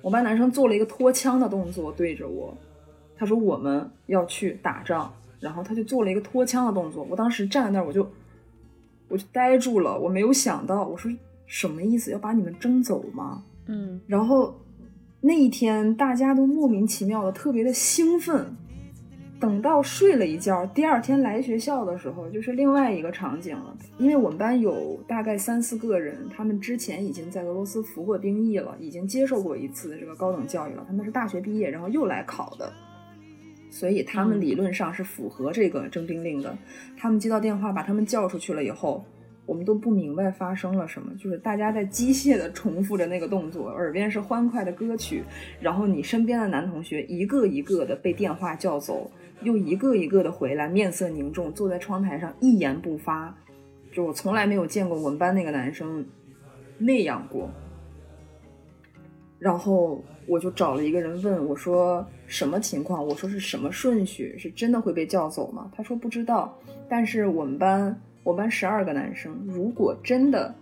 [0.00, 2.56] 我班男生做了一个拖枪的动作对着我，
[3.16, 7.04] 他说我们要去打仗，然后他就做了一个拖枪的动作。
[7.10, 8.08] 我当时站在那儿，我就
[9.08, 11.10] 我就呆住了，我没有想到，我说
[11.46, 12.10] 什么意思？
[12.12, 13.42] 要把你们征走吗？
[13.66, 14.58] 嗯，然后
[15.20, 18.56] 那一天大家都莫名其妙的特别的兴奋。
[19.40, 23.76] 等到睡了一觉，第二天来学校的时候，就是另外一个场景了。
[23.96, 30.84] 因为我们班有大概三四个人，他们之前已经在俄罗斯服过兵役了，已经接受过一次这个高等教育了。
[30.88, 32.72] 他们是大学毕业，然后又来考的，
[33.70, 36.58] 所以他们理论上是符合这个征兵令的。
[36.96, 39.04] 他们接到电话把他们叫出去了以后，
[39.46, 45.22] 我们都不明白发生了什么，就是大家在机械的重复着那个动作，耳边是欢快的歌曲，
[45.60, 49.08] 然后你身边的男同学一个一个的被电话叫走。
[49.42, 53.34] 又一个一个的回来，面色凝重，坐在窗台上一言不发。
[53.92, 56.04] 就我从来没有见过我们班那个男生
[56.76, 57.48] 那样过。
[59.38, 63.06] 然后我就找了一个人问我说什么情况？
[63.06, 64.36] 我说是什么顺序？
[64.36, 65.70] 是真的会被叫走吗？
[65.74, 66.58] 他说不知道。
[66.88, 70.54] 但是我们班我们班十二个男生，如果真的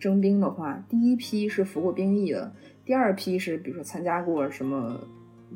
[0.00, 2.50] 征兵的话，第一批是服过兵役的，
[2.84, 4.98] 第二批是比如说参加过什么，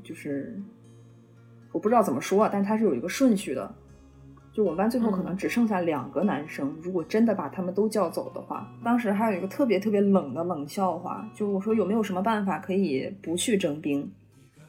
[0.04, 0.54] 就是。
[1.76, 3.70] 我不知道怎么说，但它是有一个顺序的。
[4.50, 14.10] 就我们班最后可能只剩下两个男生，如果真的把他们都叫走的话，当时还有一个特别特别冷的冷笑话，就我说有没有什么办法可以不去征兵？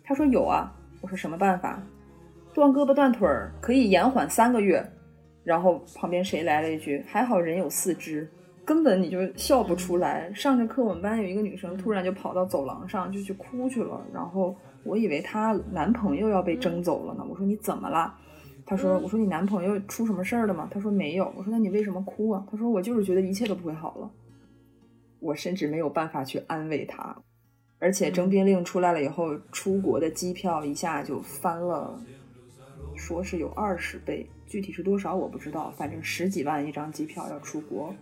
[0.04, 0.74] 他说有啊。
[1.00, 1.82] 我说什么办法？
[2.54, 4.86] 断胳膊断腿儿可以延缓三个月。
[5.46, 7.02] 然后旁边谁来了一句？
[7.08, 8.30] 还好人有四肢，
[8.66, 10.30] 根本你就笑不出来。
[10.34, 14.54] 上着课，我们班有一个女生突然就跑到走廊上就去哭去了，然后。
[14.84, 17.26] 我以为她男朋友要被征走了呢。
[17.30, 18.14] 我说你怎么了？
[18.66, 20.68] 她说我说你男朋友出什么事儿了吗？
[20.72, 21.32] 她说没有。
[21.38, 22.46] 我说那你为什么哭啊？
[22.50, 24.12] 她说我就是觉得一切都不会好了。
[25.20, 27.16] 我甚至没有办法去安慰她。
[27.80, 32.02] 而且征兵令出来了以后，出国的机票一下就翻了，
[32.96, 37.94] 说是有二十倍，具体是多少我不知道，反正十几万一张机票要出国，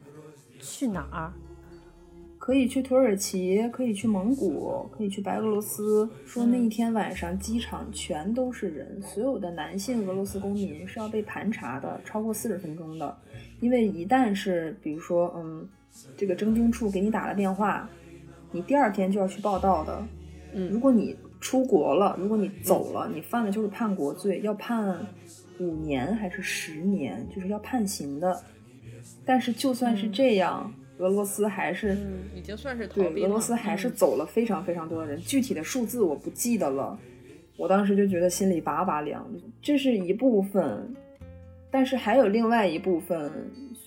[0.62, 1.34] 去哪儿？
[2.46, 6.08] 可以去土耳其，可以去蒙古，可以去白俄罗斯。
[6.28, 13.18] 说那一天晚上机场全都是人，所有的男性俄罗斯公民是要被盘查的，超过四十分钟的。
[13.62, 15.68] 因为一旦是，比如说，嗯，
[16.16, 17.90] 这个征兵处给你打了电话，
[18.52, 20.08] 你第二天就要去报道的。
[20.54, 24.96] 嗯，如果你出国了，如果你走了，你犯的就是叛国罪，要判
[25.60, 28.40] 五年还是十年，就是要判刑的。
[29.26, 30.72] 但是就算是这样。
[30.98, 31.98] 俄罗斯还是
[32.34, 36.98] 已经算是对俄罗斯还是走了非常非常多的人，具体的数字我不记得了。
[37.58, 39.26] 我当时就觉得心里拔拔凉。
[39.62, 40.94] 这是一部分，
[41.72, 43.32] 但是还有另外一部分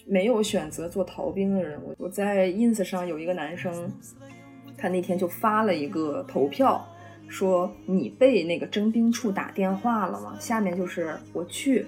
[0.07, 1.81] 没有选择做逃兵的人。
[1.83, 3.93] 我我在 ins 上有一个男生，
[4.77, 6.87] 他那天就发了一个投票，
[7.27, 10.37] 说你被那个征兵处打电话了吗？
[10.39, 11.87] 下面就是我去，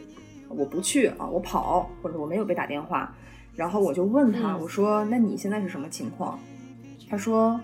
[0.49, 3.15] 我不去啊，我跑，或者我没有被打电话。
[3.55, 6.39] 然后我就问他，我说：“那你现在是什么情况？”
[7.09, 7.61] 他说：“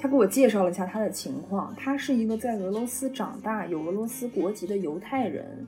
[0.00, 5.66] 他给我介绍了一下他的情况，他是一个在俄罗斯长大、有俄罗斯国籍的犹太人，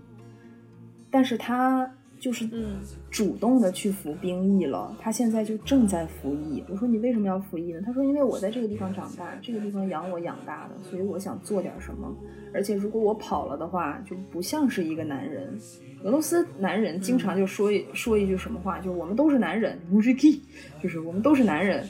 [1.11, 6.62] 但是他就是嗯主动的去服兵役了，他现在就正在服役。
[6.68, 7.81] 我说你为什么要服役呢？
[7.85, 12.14] 他说因为我在这个地方长大，这个地方养我养大的，所以我想做点什么。
[12.52, 15.57] 而且如果我跑了的话，就不像是一个男人。
[16.04, 20.42] 俄罗斯男人经常就说一、说一句什么话，就我们都是男人 m u j i k i
[20.83, 21.85] 就是我们都是男人。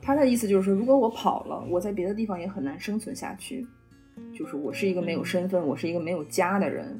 [0.00, 3.66] 他的意思就是说，如果我跑了，我在别的地方也很难生存下去。
[4.32, 6.98] 就是我是一个没有身份，我是一个没有家的人，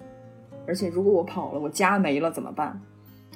[0.67, 2.81] 而且如果我跑了，我家没了怎么办？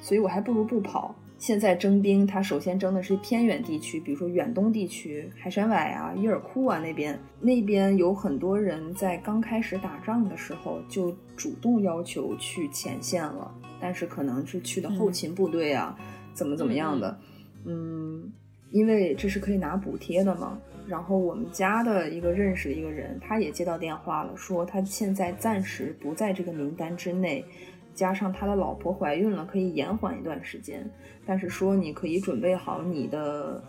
[0.01, 1.15] 所以我还不如不跑。
[1.39, 15.97] 现在征兵，他首先征的是偏远地区，比如说远东地区、海参崴啊、伊尔库啊那边，那边有很多人在刚开始打仗的时候就主动要求去前线了，但是可能是去的后勤部队啊，
[16.35, 17.19] 怎么怎么样的，
[17.65, 18.31] 嗯，
[18.71, 20.59] 因为这是可以拿补贴的嘛。
[20.91, 27.45] 然后我们家的一个认识的一个人，他也接到电话了，说他现在暂时不在这个名单之内。
[27.93, 30.89] 加上他的老婆怀孕了，可以延缓一段时间，
[31.27, 33.63] 但是说你可以准备好你的，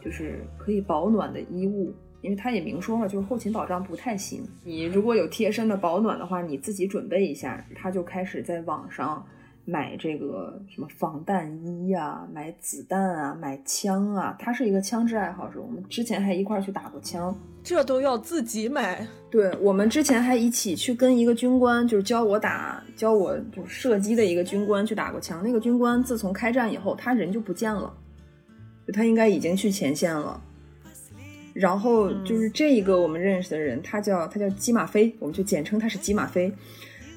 [0.00, 4.42] 就是可以保暖的衣物，因为他也明说了，就是后勤保障不太行。
[4.62, 7.64] 你如果有贴身的保暖的话，你自己准备一下。
[7.74, 9.26] 他就开始在网上
[9.70, 14.36] 买这个什么防弹衣呀、买子弹啊、买枪啊。
[14.38, 17.34] 他是一个枪支爱好者，我们之前还一块儿去打过枪。
[17.62, 25.42] 这都要自己买，对我们之前还一起去跟一个军官，就是教我打、教我就是射击的一个军官去打过枪。
[25.44, 27.92] 那个军官自从开战以后，他人就不见了，
[28.86, 30.42] 就他应该已经去前线了。
[31.52, 36.50] 然后就是这一个我们认识的人，他叫他叫基马飞，我们就简称他是基马飞。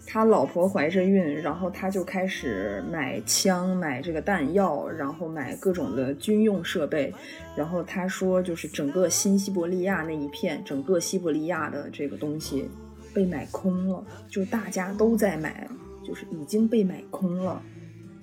[0.06, 7.14] 他老婆怀着孕，然后他就开始买枪、买这个弹药，然后买各种的军用设备。
[7.56, 12.70] 然后他说，就是整个新西伯利亚那一片，整个西伯利亚的这个东西
[13.14, 15.68] 被买空了，就大家都在买，
[16.04, 17.62] 就是已经被买空了，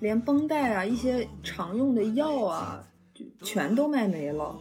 [0.01, 4.57] 连绷带啊、一些常用的药啊，就全都卖没了。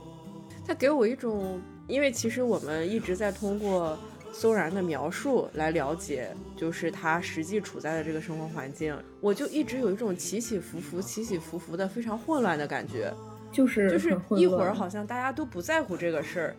[0.65, 3.97] 他给我一种，因为其实我们一直在通过
[4.39, 13.13] 搜然的描述来了解，就是他实际处在的这个生活环境，我就一直有一种起起伏伏、起起伏伏的非常混乱的感觉。
[13.51, 16.55] 就是就是一会儿好像大家都不在乎这个事儿，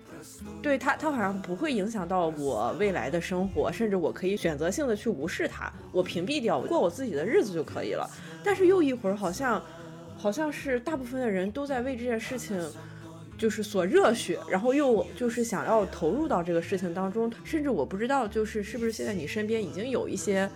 [0.61, 8.07] 对他，他好像不会影响到我未来的生活，甚至我可以选择性的去无视它，我屏蔽掉，过我自己的日子就可以了。
[8.45, 9.63] 但是又一会儿好像，
[10.19, 12.61] 好像是大部分的人都在为这件事情。
[13.41, 20.49] 就是所热血，然后又就是想要投入到这个事情当中，甚至我不知道，就是是不是现在你身边已经有一些，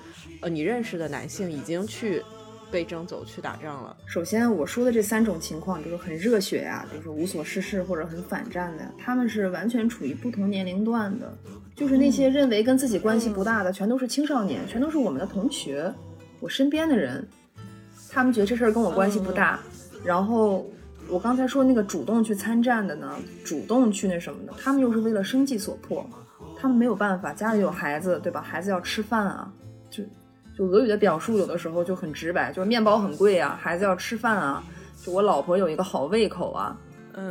[0.42, 2.22] 呃，你认识的男性已经去
[2.70, 3.96] 被征走去打仗了。
[4.04, 11.34] 首先我说的这三种情况，比如说很热血呀、比如说无所事事或者很反战的呀，他们是完全处于不同年龄段的。
[11.74, 15.92] 就是那些认为跟自己关系不大的，全都是青少年，全都是我们的同学，
[16.38, 17.26] 我身边的人，
[18.10, 19.58] 他们觉得这事儿跟我关系不大。
[20.04, 20.70] 然后
[21.08, 26.04] 我刚才说那个主动去参战的呢，主动去那什么的，他们又是为了生计所迫，
[26.58, 28.40] 他们没有办法，家里有孩子，对吧？
[28.40, 29.52] 孩子要吃饭啊，
[29.90, 30.02] 就
[30.56, 34.64] 就俄语的表述有的时候就很直白，就是面包很贵啊，孩子要吃饭啊，
[35.04, 36.76] 就我老婆有一个好胃口啊，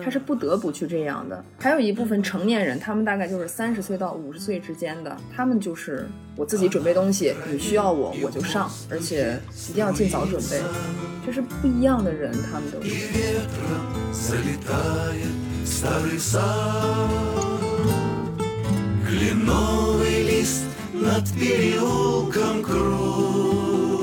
[0.04, 1.44] 他是不得不去这样的。
[1.58, 10.60] 还有一部分成年人，他们大概就是三十岁到五十岁之间的，他们就是我自己准备东西，你需要我我就上，而且一定要尽早准备，
[11.24, 12.94] 这是不一样的人，他们都是。
[14.10, 15.32] Залетает
[15.64, 16.42] старый сад
[19.06, 20.64] Кленовый лист
[20.94, 23.98] над переулком кружит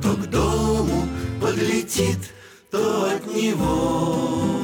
[0.00, 1.08] То к дому
[1.40, 2.30] подлетит,
[2.76, 4.60] то от него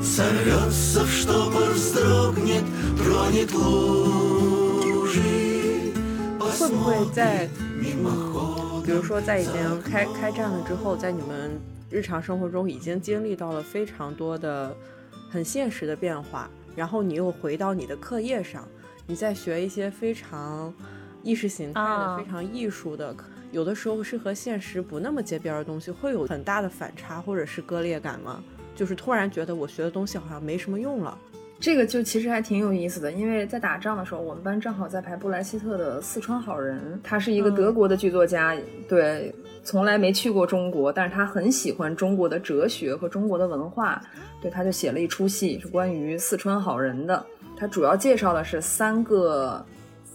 [0.00, 2.64] Сорвется в штопор, вздрогнет,
[2.96, 5.20] тронет лужи
[6.38, 7.48] 会不会在
[7.80, 11.58] мимоходом 比如说在已经开开战了之后，在你们
[11.90, 14.76] 日常生活中已经经历到了非常多的
[15.30, 18.68] 很现实的变化，然后你又回到你的课业上，
[19.06, 20.72] 你在学一些非常
[21.22, 23.16] 意识形态的、啊非常艺术的，
[23.51, 28.43] 有的时候是和现实不那么接边儿的东西，会有很大的反差或者是割裂感吗？
[28.75, 31.17] 就是突然觉得我学的东西好像没什么用了。
[31.59, 38.55] 这个就其实还挺有意思的，因为在打仗的时候，我们班正好在排布莱希特的《四川好人》，他是一个德国的剧作家，
[38.87, 44.01] 对，从来没去过中国，但是他很喜欢中国的哲学和中国的文化，
[44.41, 47.25] 对，他就写了一出戏是关于四川好人的，
[47.57, 49.65] 他主要介绍的是三个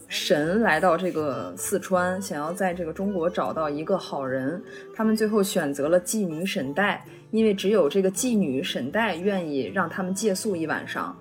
[0.07, 4.61] 神来到这个四川，想要在这个中国找到一个好人，
[4.95, 11.15] 他们最后选择了妓女沈代，因为只有这个妓女沈代愿意让他们借宿一晚上。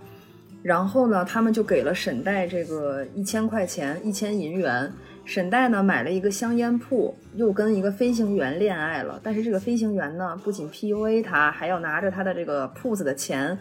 [0.63, 4.91] 然后呢，他们就给了沈代这个一千块钱，一千银元。
[5.27, 9.19] 沈代呢买了一个香烟铺，又跟一个飞行员恋爱了。
[9.23, 13.59] 但是这个飞行员呢，不仅 PUA 他，还要拿着他的这个铺子的钱，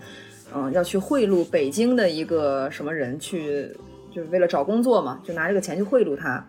[0.54, 3.74] 嗯，要去贿赂北京的一个什么人去，
[4.14, 6.46] 就是为了找工作嘛，就拿这个钱去贿赂他。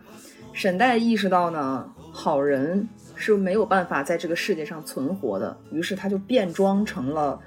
[0.53, 7.41] 沈代意识到呢，好人是没有办法在这个世界上存活的，于是他就变装成了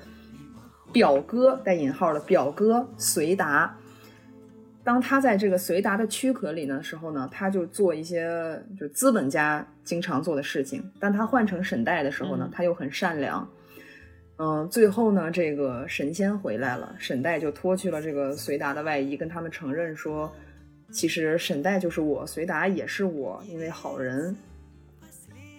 [0.91, 3.73] 表哥（带引号的表哥）随达。
[4.83, 10.83] 当他在这个随达的躯壳里的时候呢，他就做一些就资本家经常做的事情。
[10.99, 13.47] 但他换成沈代的时候呢，他又很善良。
[14.37, 20.31] 嗯，最后呢，这个神仙回来了，沈代就脱去了这个随达的外衣，跟他们承认说，
[20.91, 24.35] 其实沈代就是我，随达也是我，因为好人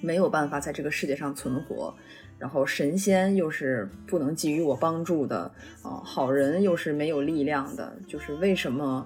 [0.01, 1.93] 没有办法在这个世界上存活。
[2.39, 5.51] 然后神仙又是不能给予我帮助的
[5.83, 9.05] 啊、好人又是没有力量的，就是为什么？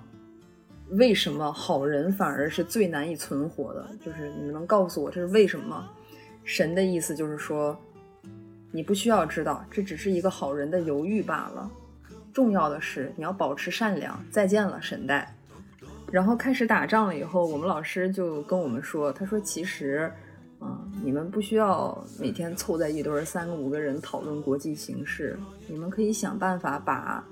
[0.91, 3.89] 为什么好人反而是最难以存活的？
[4.05, 5.89] 就是你们能告诉我这是为什么？
[6.45, 7.75] 神的意思就是说，
[8.73, 11.71] 你不需要知道，这只是一个好人的犹豫罢了。
[12.33, 14.19] 重要的是你要保持善良。
[14.31, 15.33] 再见了，神代。
[16.11, 20.13] 然后开始打仗了以后，我们老师就跟我们说，他说其实，
[20.61, 27.25] 嗯，你们不需要每天凑在一堆儿三个五个人讨论国际形势，你们可以想办法把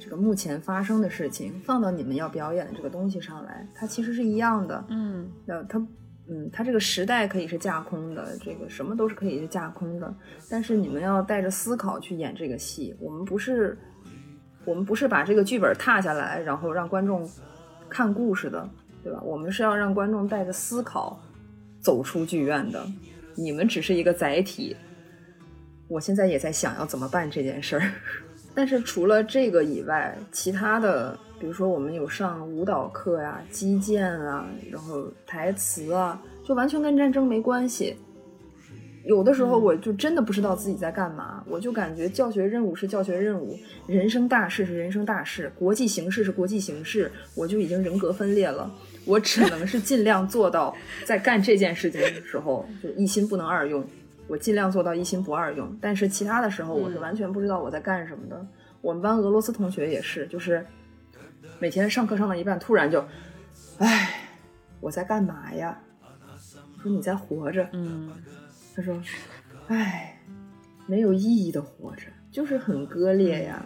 [0.00, 4.84] 这个目前发生的事情放到你们要表演的这个东西上来，它其实是一样的。
[4.88, 5.80] 嗯那它，
[6.32, 10.14] 嗯，它这个时代可以是架空的，这个什么都是可以是架空的，
[10.48, 12.96] 但是你们要带着思考去演这个戏。
[12.98, 13.76] 我们不是，
[14.64, 17.28] 我们不是把这个剧本踏下来，然后让观众
[17.86, 18.66] 看故事的，
[19.04, 19.20] 对吧？
[19.22, 21.20] 我们是要让观众带着思考
[21.80, 22.82] 走出剧院的。
[23.34, 24.74] 你们只是一个载体。
[25.88, 27.92] 我现在也在想要怎么办这件事儿。
[28.54, 37.96] 但是除了这个以外，其他的，比如说我们有上舞蹈课呀、击剑啊，然后台词啊，就完全跟战争没关系。
[39.04, 48.72] 有的时候我就真的不知道自己在干嘛，我就感觉教学任务是教学任务，人生大事是人生大事，国际形势是国际形势，我就已经人格分裂了。
[49.04, 50.72] 我只能是尽量做到
[51.04, 53.84] 在干这件事情的时候，就一心不能二用。
[54.28, 58.46] 我尽量做到一心不二用，但是其他的时候我是完全不知道我在干什么的。
[58.80, 60.64] 我们班俄罗斯同学也是，就是
[61.62, 63.06] 每天上课上到一半，突然就，
[63.78, 64.26] 哎，
[64.80, 65.78] 我在干嘛呀？
[66.76, 67.68] 我说你在活着。
[67.72, 68.10] 嗯，
[68.74, 69.00] 他说，
[69.68, 70.20] 哎，
[70.88, 72.02] 没有意义的活着，
[72.32, 73.64] 就是很割裂呀。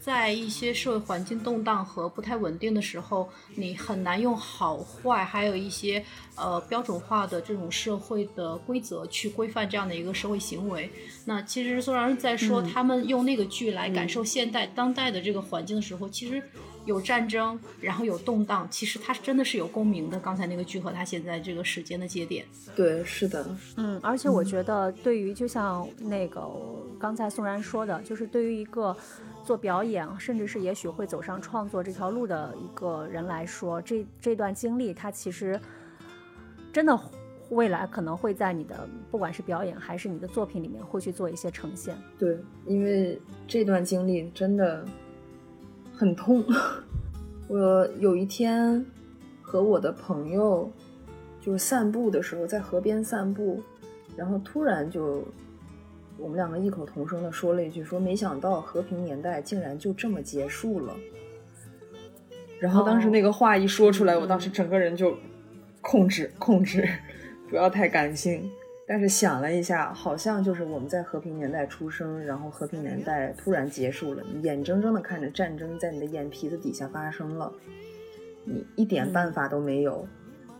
[0.00, 6.04] 在一些社会环境动荡和不太稳定的时候，你很难用好坏，还有一些
[6.36, 10.90] 呃标准化的这种社会的规则去规范这样的一个社会行为。
[11.24, 16.42] 那其实虽然在说他们用那个剧来感受现代、当代的这个环境的时候，其实
[16.86, 20.18] 有战争，然后有动荡，其实它真的是有共鸣的。
[20.20, 23.46] 刚才那个剧和它现在这个时间的节点，对，是的，
[23.76, 26.40] 嗯，而且我觉得，对于就像那个
[26.98, 28.96] 刚才宋然说的，就是对于一个
[29.48, 35.58] 做表演，甚至是也许会走上创作这条路的一个人来说，这这段经历，它其实
[36.70, 37.00] 真的
[37.48, 41.96] 未来可能会在你的不管是表演还是你的作品里面会去做一些呈现。
[42.18, 44.84] 对，因为这段经历真的
[45.94, 46.44] 很痛。
[47.48, 48.84] 我有一天
[49.40, 50.70] 和我的朋友
[51.40, 53.62] 就是散步的时候，在河边散步，
[54.14, 55.24] 然后突然就
[56.18, 60.94] 我们两个异口同声的说了一句：“说没想到和平年代竟然就这么结束了。”
[62.60, 65.16] 然后当时那个话一说出来，我当时整个人就
[65.80, 66.88] 控制控制，
[67.48, 68.50] 不要太感性。
[68.86, 77.52] 但是想了一下，好像就是我们在和平年代出生，然后和平年代突然结束了，你眼睁睁的看着战争在你的眼皮子底下发生了，
[78.44, 80.08] 你一点办法都没有。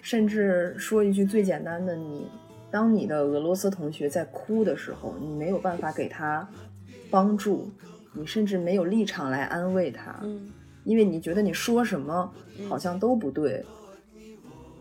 [0.01, 2.29] 甚至说一句最简单的，你
[2.71, 6.49] 当你的俄罗斯同学在哭的时候，你没有办法给他
[7.11, 7.71] 帮助，
[8.12, 10.51] 你甚至没有立场来安慰他，嗯
[10.85, 12.33] 因为你觉得你说什么
[12.69, 13.64] 好像都不对。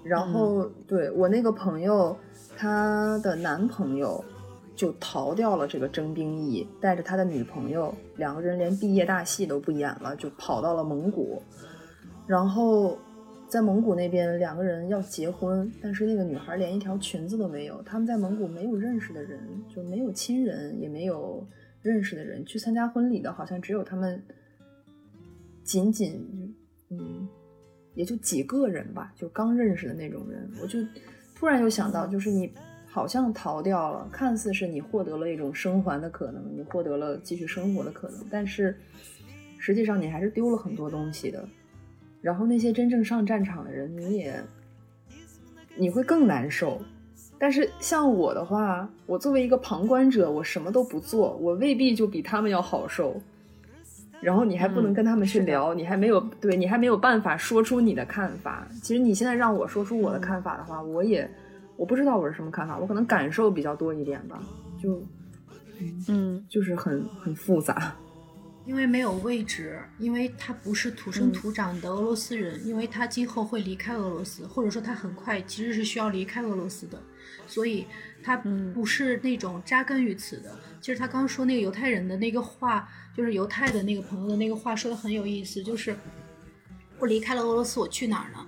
[0.03, 2.17] 然后，对我那个朋友，
[2.55, 4.23] 她的男朋友
[4.73, 11.41] 就逃掉了这个征兵役，带着他的女朋友，两个人连毕业大戏都不演了，就跑到了蒙古。
[12.25, 12.97] 然后
[13.49, 17.81] 在蒙古那边，两个人要结婚，但是那个女孩连一条裙子都没有。
[17.83, 19.39] 他们在蒙古没有认识的人，
[19.73, 21.47] 就没有亲人，也没有
[21.81, 22.45] 认识的人。
[22.45, 24.21] 去参加婚礼的，好像只有他们
[25.63, 26.55] 仅仅
[26.89, 27.27] 就嗯
[27.93, 30.79] 也就几个人吧，就刚认识的那种人，我就
[31.33, 32.53] 突然又想到，就是你
[32.85, 38.77] 好像逃掉了，看似是你获得了一种生还的可能，你获得了继续生活的可能，但是
[39.57, 41.47] 实际上你还是丢了很多东西的。
[42.21, 44.41] 然后那些真正上战场的人，你也
[45.75, 46.81] 你会更难受。
[47.39, 53.21] 但是像我的话，我作为一个旁观者，我什么都不做，我未必就比他们要好受。
[54.19, 58.67] 然后你还不能跟他们去聊，你还没有对你还没有办法说出你的看法。
[58.81, 61.29] 其实你现在让我说出我的看法的话，我也
[61.75, 64.41] 我不知道我是什么看法，我可能感受比较多一点吧，
[64.81, 64.99] 就
[66.07, 67.95] 嗯就是很很复杂。
[68.67, 77.01] 因为没有位置，因为他不是土生土长的俄罗斯人，因为他今后会离开俄罗斯，或者说他很快其实是需要离开俄罗斯的，
[77.47, 77.87] 所以
[78.21, 78.35] 他
[78.73, 80.53] 不是那种扎根于此的。
[80.81, 85.95] 其实他刚刚说那个犹太人的那个话，就是犹太的那个朋友的那个话说的很有意思，就是
[86.99, 88.45] 我离开了俄罗斯，我去哪儿呢？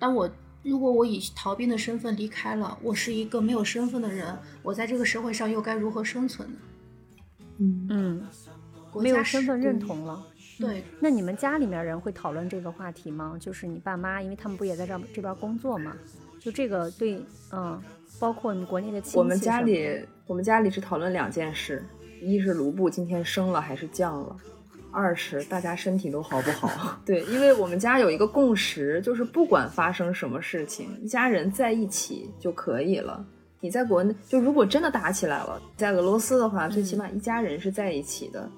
[0.00, 0.28] 当我
[0.64, 6.58] 如果我以逃兵的身份离开了，我是一个没有身份的人，我在这个社会上又该如何生存呢？
[7.58, 8.26] 嗯嗯，
[8.94, 10.26] 没有身份认同了。
[10.58, 13.36] 对，那你们家里面人会讨论这个话题吗？
[13.40, 15.96] 就是你爸妈，因为他们不也在这这边工作吗？
[16.38, 17.22] 就这个对，
[17.52, 17.80] 嗯，
[18.18, 21.82] 包括你国内的亲戚我们家里，我们家里只讨论两件事：
[22.20, 24.36] 一是卢布今天升了还是降了；
[24.90, 27.00] 二是大家身体都好不好。
[27.06, 33.24] 对，因为我们家有一个共识，就是不管发生什么事情，一家人在一起就可以了。
[33.60, 38.50] 你在国内，就如果真的打起来了，在俄罗斯的话，最起码一家人是在一起的。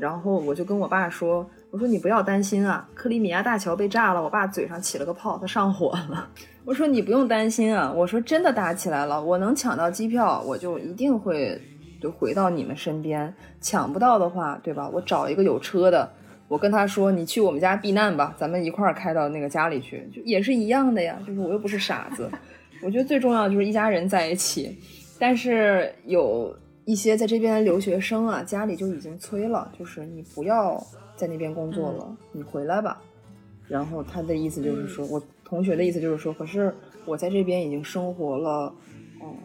[0.00, 6.26] 然后我就跟我爸说：“我说你不要担心啊，克里米亚大桥被炸了，我爸嘴上起了个泡，他上火了。
[6.64, 11.60] 我说你不用担心啊，我说真的打起来了，我能抢到机票，我就一定会
[12.00, 13.32] 就回到你们身边。
[13.60, 14.88] 抢不到的话，对吧？
[14.88, 16.10] 我找一个有车的，
[16.48, 21.18] 我跟他说你去我们家避难吧，咱们一块儿开到那个家里去，就也是一样的呀。
[21.26, 22.30] 就是我又不是傻子，
[22.82, 24.78] 我觉得最重要的就是一家人在一起。
[25.18, 26.56] 但是有
[26.90, 30.84] 一些在这边的留学生啊，家里就已经催了，就是你不要
[31.16, 33.00] 在那边工作了，你回来吧。
[33.68, 36.74] 然后他的意思就是说，我同学的意思就是说，可是
[37.06, 38.74] 我在这边已经生活了，
[39.22, 39.36] 嗯，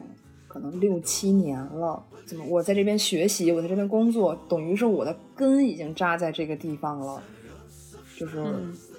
[0.47, 7.21] 可能六七年了，怎么我在这边学习，我在这边工作，等于是我的根已经扎在这个地方了，
[8.17, 8.43] 就是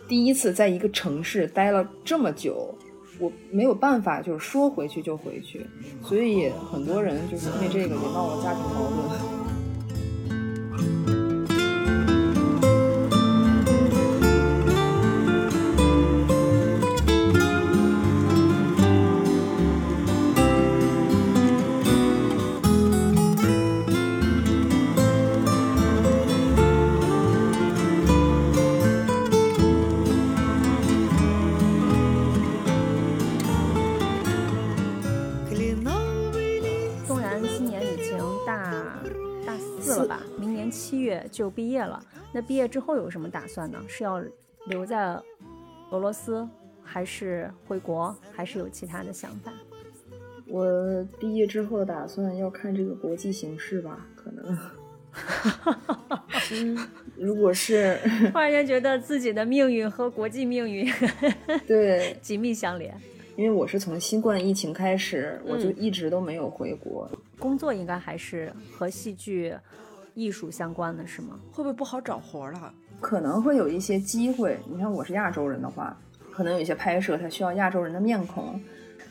[0.07, 2.73] 第一次在一个城市待了这么久。
[3.19, 5.67] 我没有办法，就是说回去就回去，
[6.03, 9.46] 所以很多人就是因为这个也闹了家庭矛盾。
[41.37, 42.03] 就毕业了。
[42.33, 43.79] 那毕业之后有什么打算呢？
[43.87, 44.23] 是要
[44.69, 45.21] 留在
[45.91, 46.49] 俄罗斯，
[46.83, 49.53] 还是回国，还是有其他的想法？
[50.47, 54.59] 我毕业之后的打算要看这个国际形势吧，可能。
[56.53, 56.79] 嗯，
[57.17, 57.99] 如果是
[58.33, 60.91] 突然间觉得自己的命运和国际命运
[61.67, 62.95] 对， 紧密相连。
[63.35, 67.11] 因为我是从新冠疫情开始，我就嗯一直都没有回国。
[67.39, 69.55] 工作应该还是和戏剧、
[70.17, 71.39] 艺术相关的，是吗？
[71.53, 72.73] 会不会不好找活了？
[73.03, 74.59] 可能会有一些机会。
[74.67, 75.95] 你看，我是亚洲人的话，
[76.33, 78.59] 可能有一些拍摄它需要亚洲人的面孔。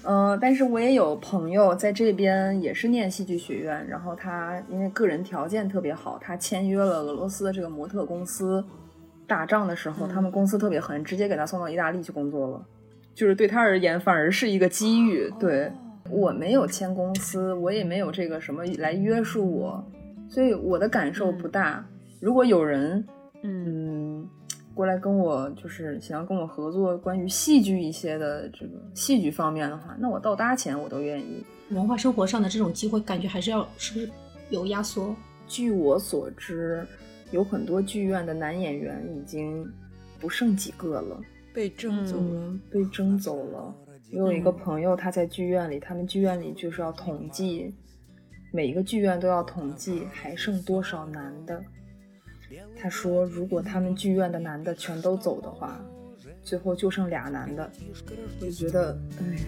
[0.01, 8.65] 呃，但是我也有朋友在这边也是念戏剧学院，然后他因为个人条件特别好，他签约了俄罗斯的这个模特公司。
[9.27, 12.65] 打仗的时候，他们公司特别狠，直接给他送到意大利去工作了。
[13.13, 15.31] 就是对他而言，反而是一个机遇。
[15.39, 15.71] 对
[16.09, 19.83] 我没有签公司，我也没有这个什么来约束我，
[20.29, 21.85] 所以我的感受不大。
[22.19, 23.05] 如果有人
[23.43, 24.29] 嗯嗯，
[24.73, 31.43] 过来跟我就是想要跟我合作关于戏剧一些的这个戏剧方面的话，那我倒搭钱我都愿意。
[31.69, 34.09] 文化生活上的这种机会，感觉还是要是不是
[34.49, 35.15] 有压缩？
[35.47, 36.85] 据我所知，
[37.31, 39.67] 有很多剧院的男演员已经
[40.19, 41.19] 不剩几个了，
[41.53, 42.23] 被征走了。
[42.31, 43.75] 嗯，被征走了。
[44.13, 47.73] 我有一个朋友，他在剧院里，他们剧院里就是要统计，
[48.54, 51.62] 每一个剧院都要统计还剩多少男的。
[52.80, 55.80] 他说，如果他们剧院的男的全都走的话，
[56.42, 57.70] 最后就剩俩男的。
[58.40, 59.42] 我就觉得，哎呀，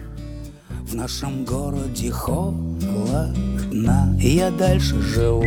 [0.85, 3.33] В нашем городе холодно,
[4.19, 5.43] я дальше живу.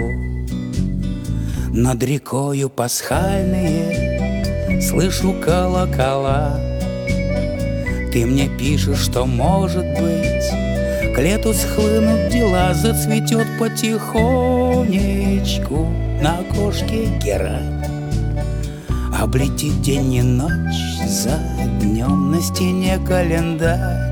[1.72, 6.58] Над рекою пасхальные слышу колокола.
[8.12, 10.69] Ты мне пишешь, что может быть К
[11.21, 15.87] Лету схлынут дела Зацветет потихонечку
[16.21, 17.85] На окошке герань
[19.19, 21.39] Облетит день и ночь За
[21.79, 24.10] днем на стене календарь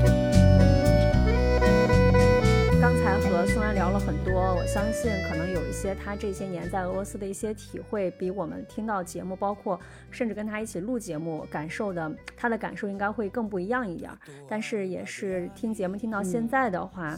[4.90, 9.78] 相信可能有一些他这些年在俄罗斯的一些体会，比我们听到节目，包括
[10.10, 14.18] 甚至跟他一起录节目感受的，他的感受应该会更不一样一点儿。
[14.48, 17.16] 但是也是听节目听到现在的话，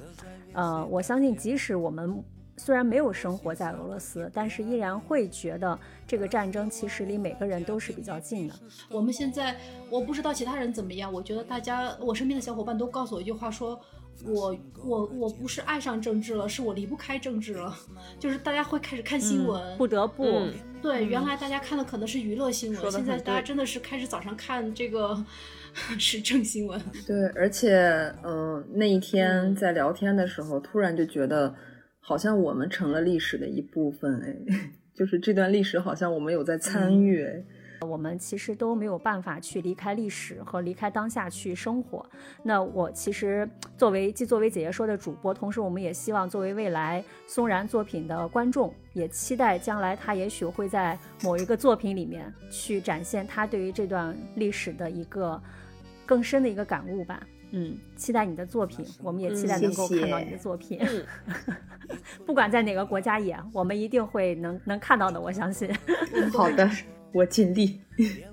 [0.53, 2.23] 呃，我相信即使我们
[2.59, 8.55] 虽然没有生活在俄罗斯，但是依然会觉得这个战争其实离每个人都是比较近的。
[8.91, 9.57] 我们现在
[9.89, 13.81] 我不知道其他人怎么样，我觉得大家我身边的小伙伴都告诉我一句话说。
[14.25, 17.77] 我我我不是爱上政治了，是我离不开政治了。
[18.19, 25.25] 就是大家会开始看新闻，不得不、嗯对，原来大家看的可能是娱乐新闻，现在大家真的是开始早上看这个
[25.99, 26.81] 时政新闻。
[27.07, 31.55] 对，而且，嗯、那一天在聊天的时候，突然就觉得，
[32.01, 37.45] 好像我们成了历史的一部分，哎， 就是这段历史好像我们有在参与，哎。
[37.83, 42.05] 我们其实都没有办法去离开历史和离开当下去生活。
[42.43, 55.41] 那我其实作为既作为姐姐说的主播，同时我们也希望作为未来松然作品的观众，也期待将来他也许会在某一个作品里面去展现他对于这段历史的一个
[56.07, 57.23] 更深的一个感悟吧。
[57.55, 60.81] 嗯，期待你的作品，我们也期待能够看到你的作品。
[62.25, 65.71] 不管在哪个国家演，我们一定会能能看到的，我相信。
[66.33, 66.67] 好的，
[67.13, 67.81] 我尽力。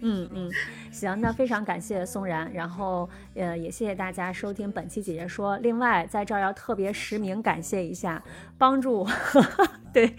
[0.00, 0.50] 嗯嗯，
[0.90, 5.58] 行，那非常感谢宋然，然后呃也谢谢大家收听本期姐姐说。
[5.58, 8.22] 另外在这儿要特别实名感谢一下，
[8.56, 9.10] 帮助我
[9.92, 10.14] 对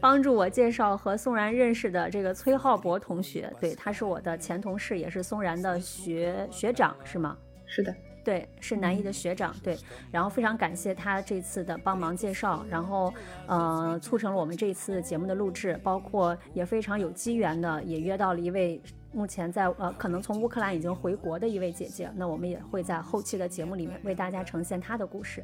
[0.00, 7.36] 帮助我介绍和宋然认识的这个崔浩博同学，对，他是我的前同事，也是宋然的学学长，是吗？
[7.66, 7.94] 是的，
[8.28, 9.74] 对，是南艺的学长，对，
[10.10, 13.10] 然后非常感谢他这次的帮忙介绍，然后
[13.46, 18.78] 呃促成了我们这次节目的录制，包括也非常有机缘的，也约到了一位
[19.12, 25.42] 目前在呃可能从乌克兰已经回国的一位姐姐，那我们也会在后期的节目里面为大家呈现她的故事。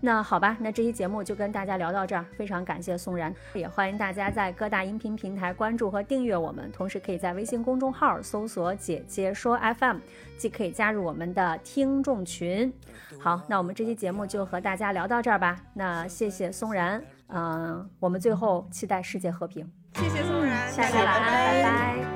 [0.00, 9.98] 那好吧，那这期节目就跟大家聊到这儿，非常感谢松然，也欢迎大家在各大音频平台关注和订阅我们，同时可以在微信公众号搜索“姐姐说 FM”，
[10.36, 12.72] 既可以加入我们的听众群。
[13.18, 15.56] 好，那我们这期节目就和大家聊到这儿吧。
[15.74, 19.70] 那谢谢松然，嗯、我们最后期待世界和平。
[19.94, 22.15] 谢谢宋然，下期晚安，拜拜。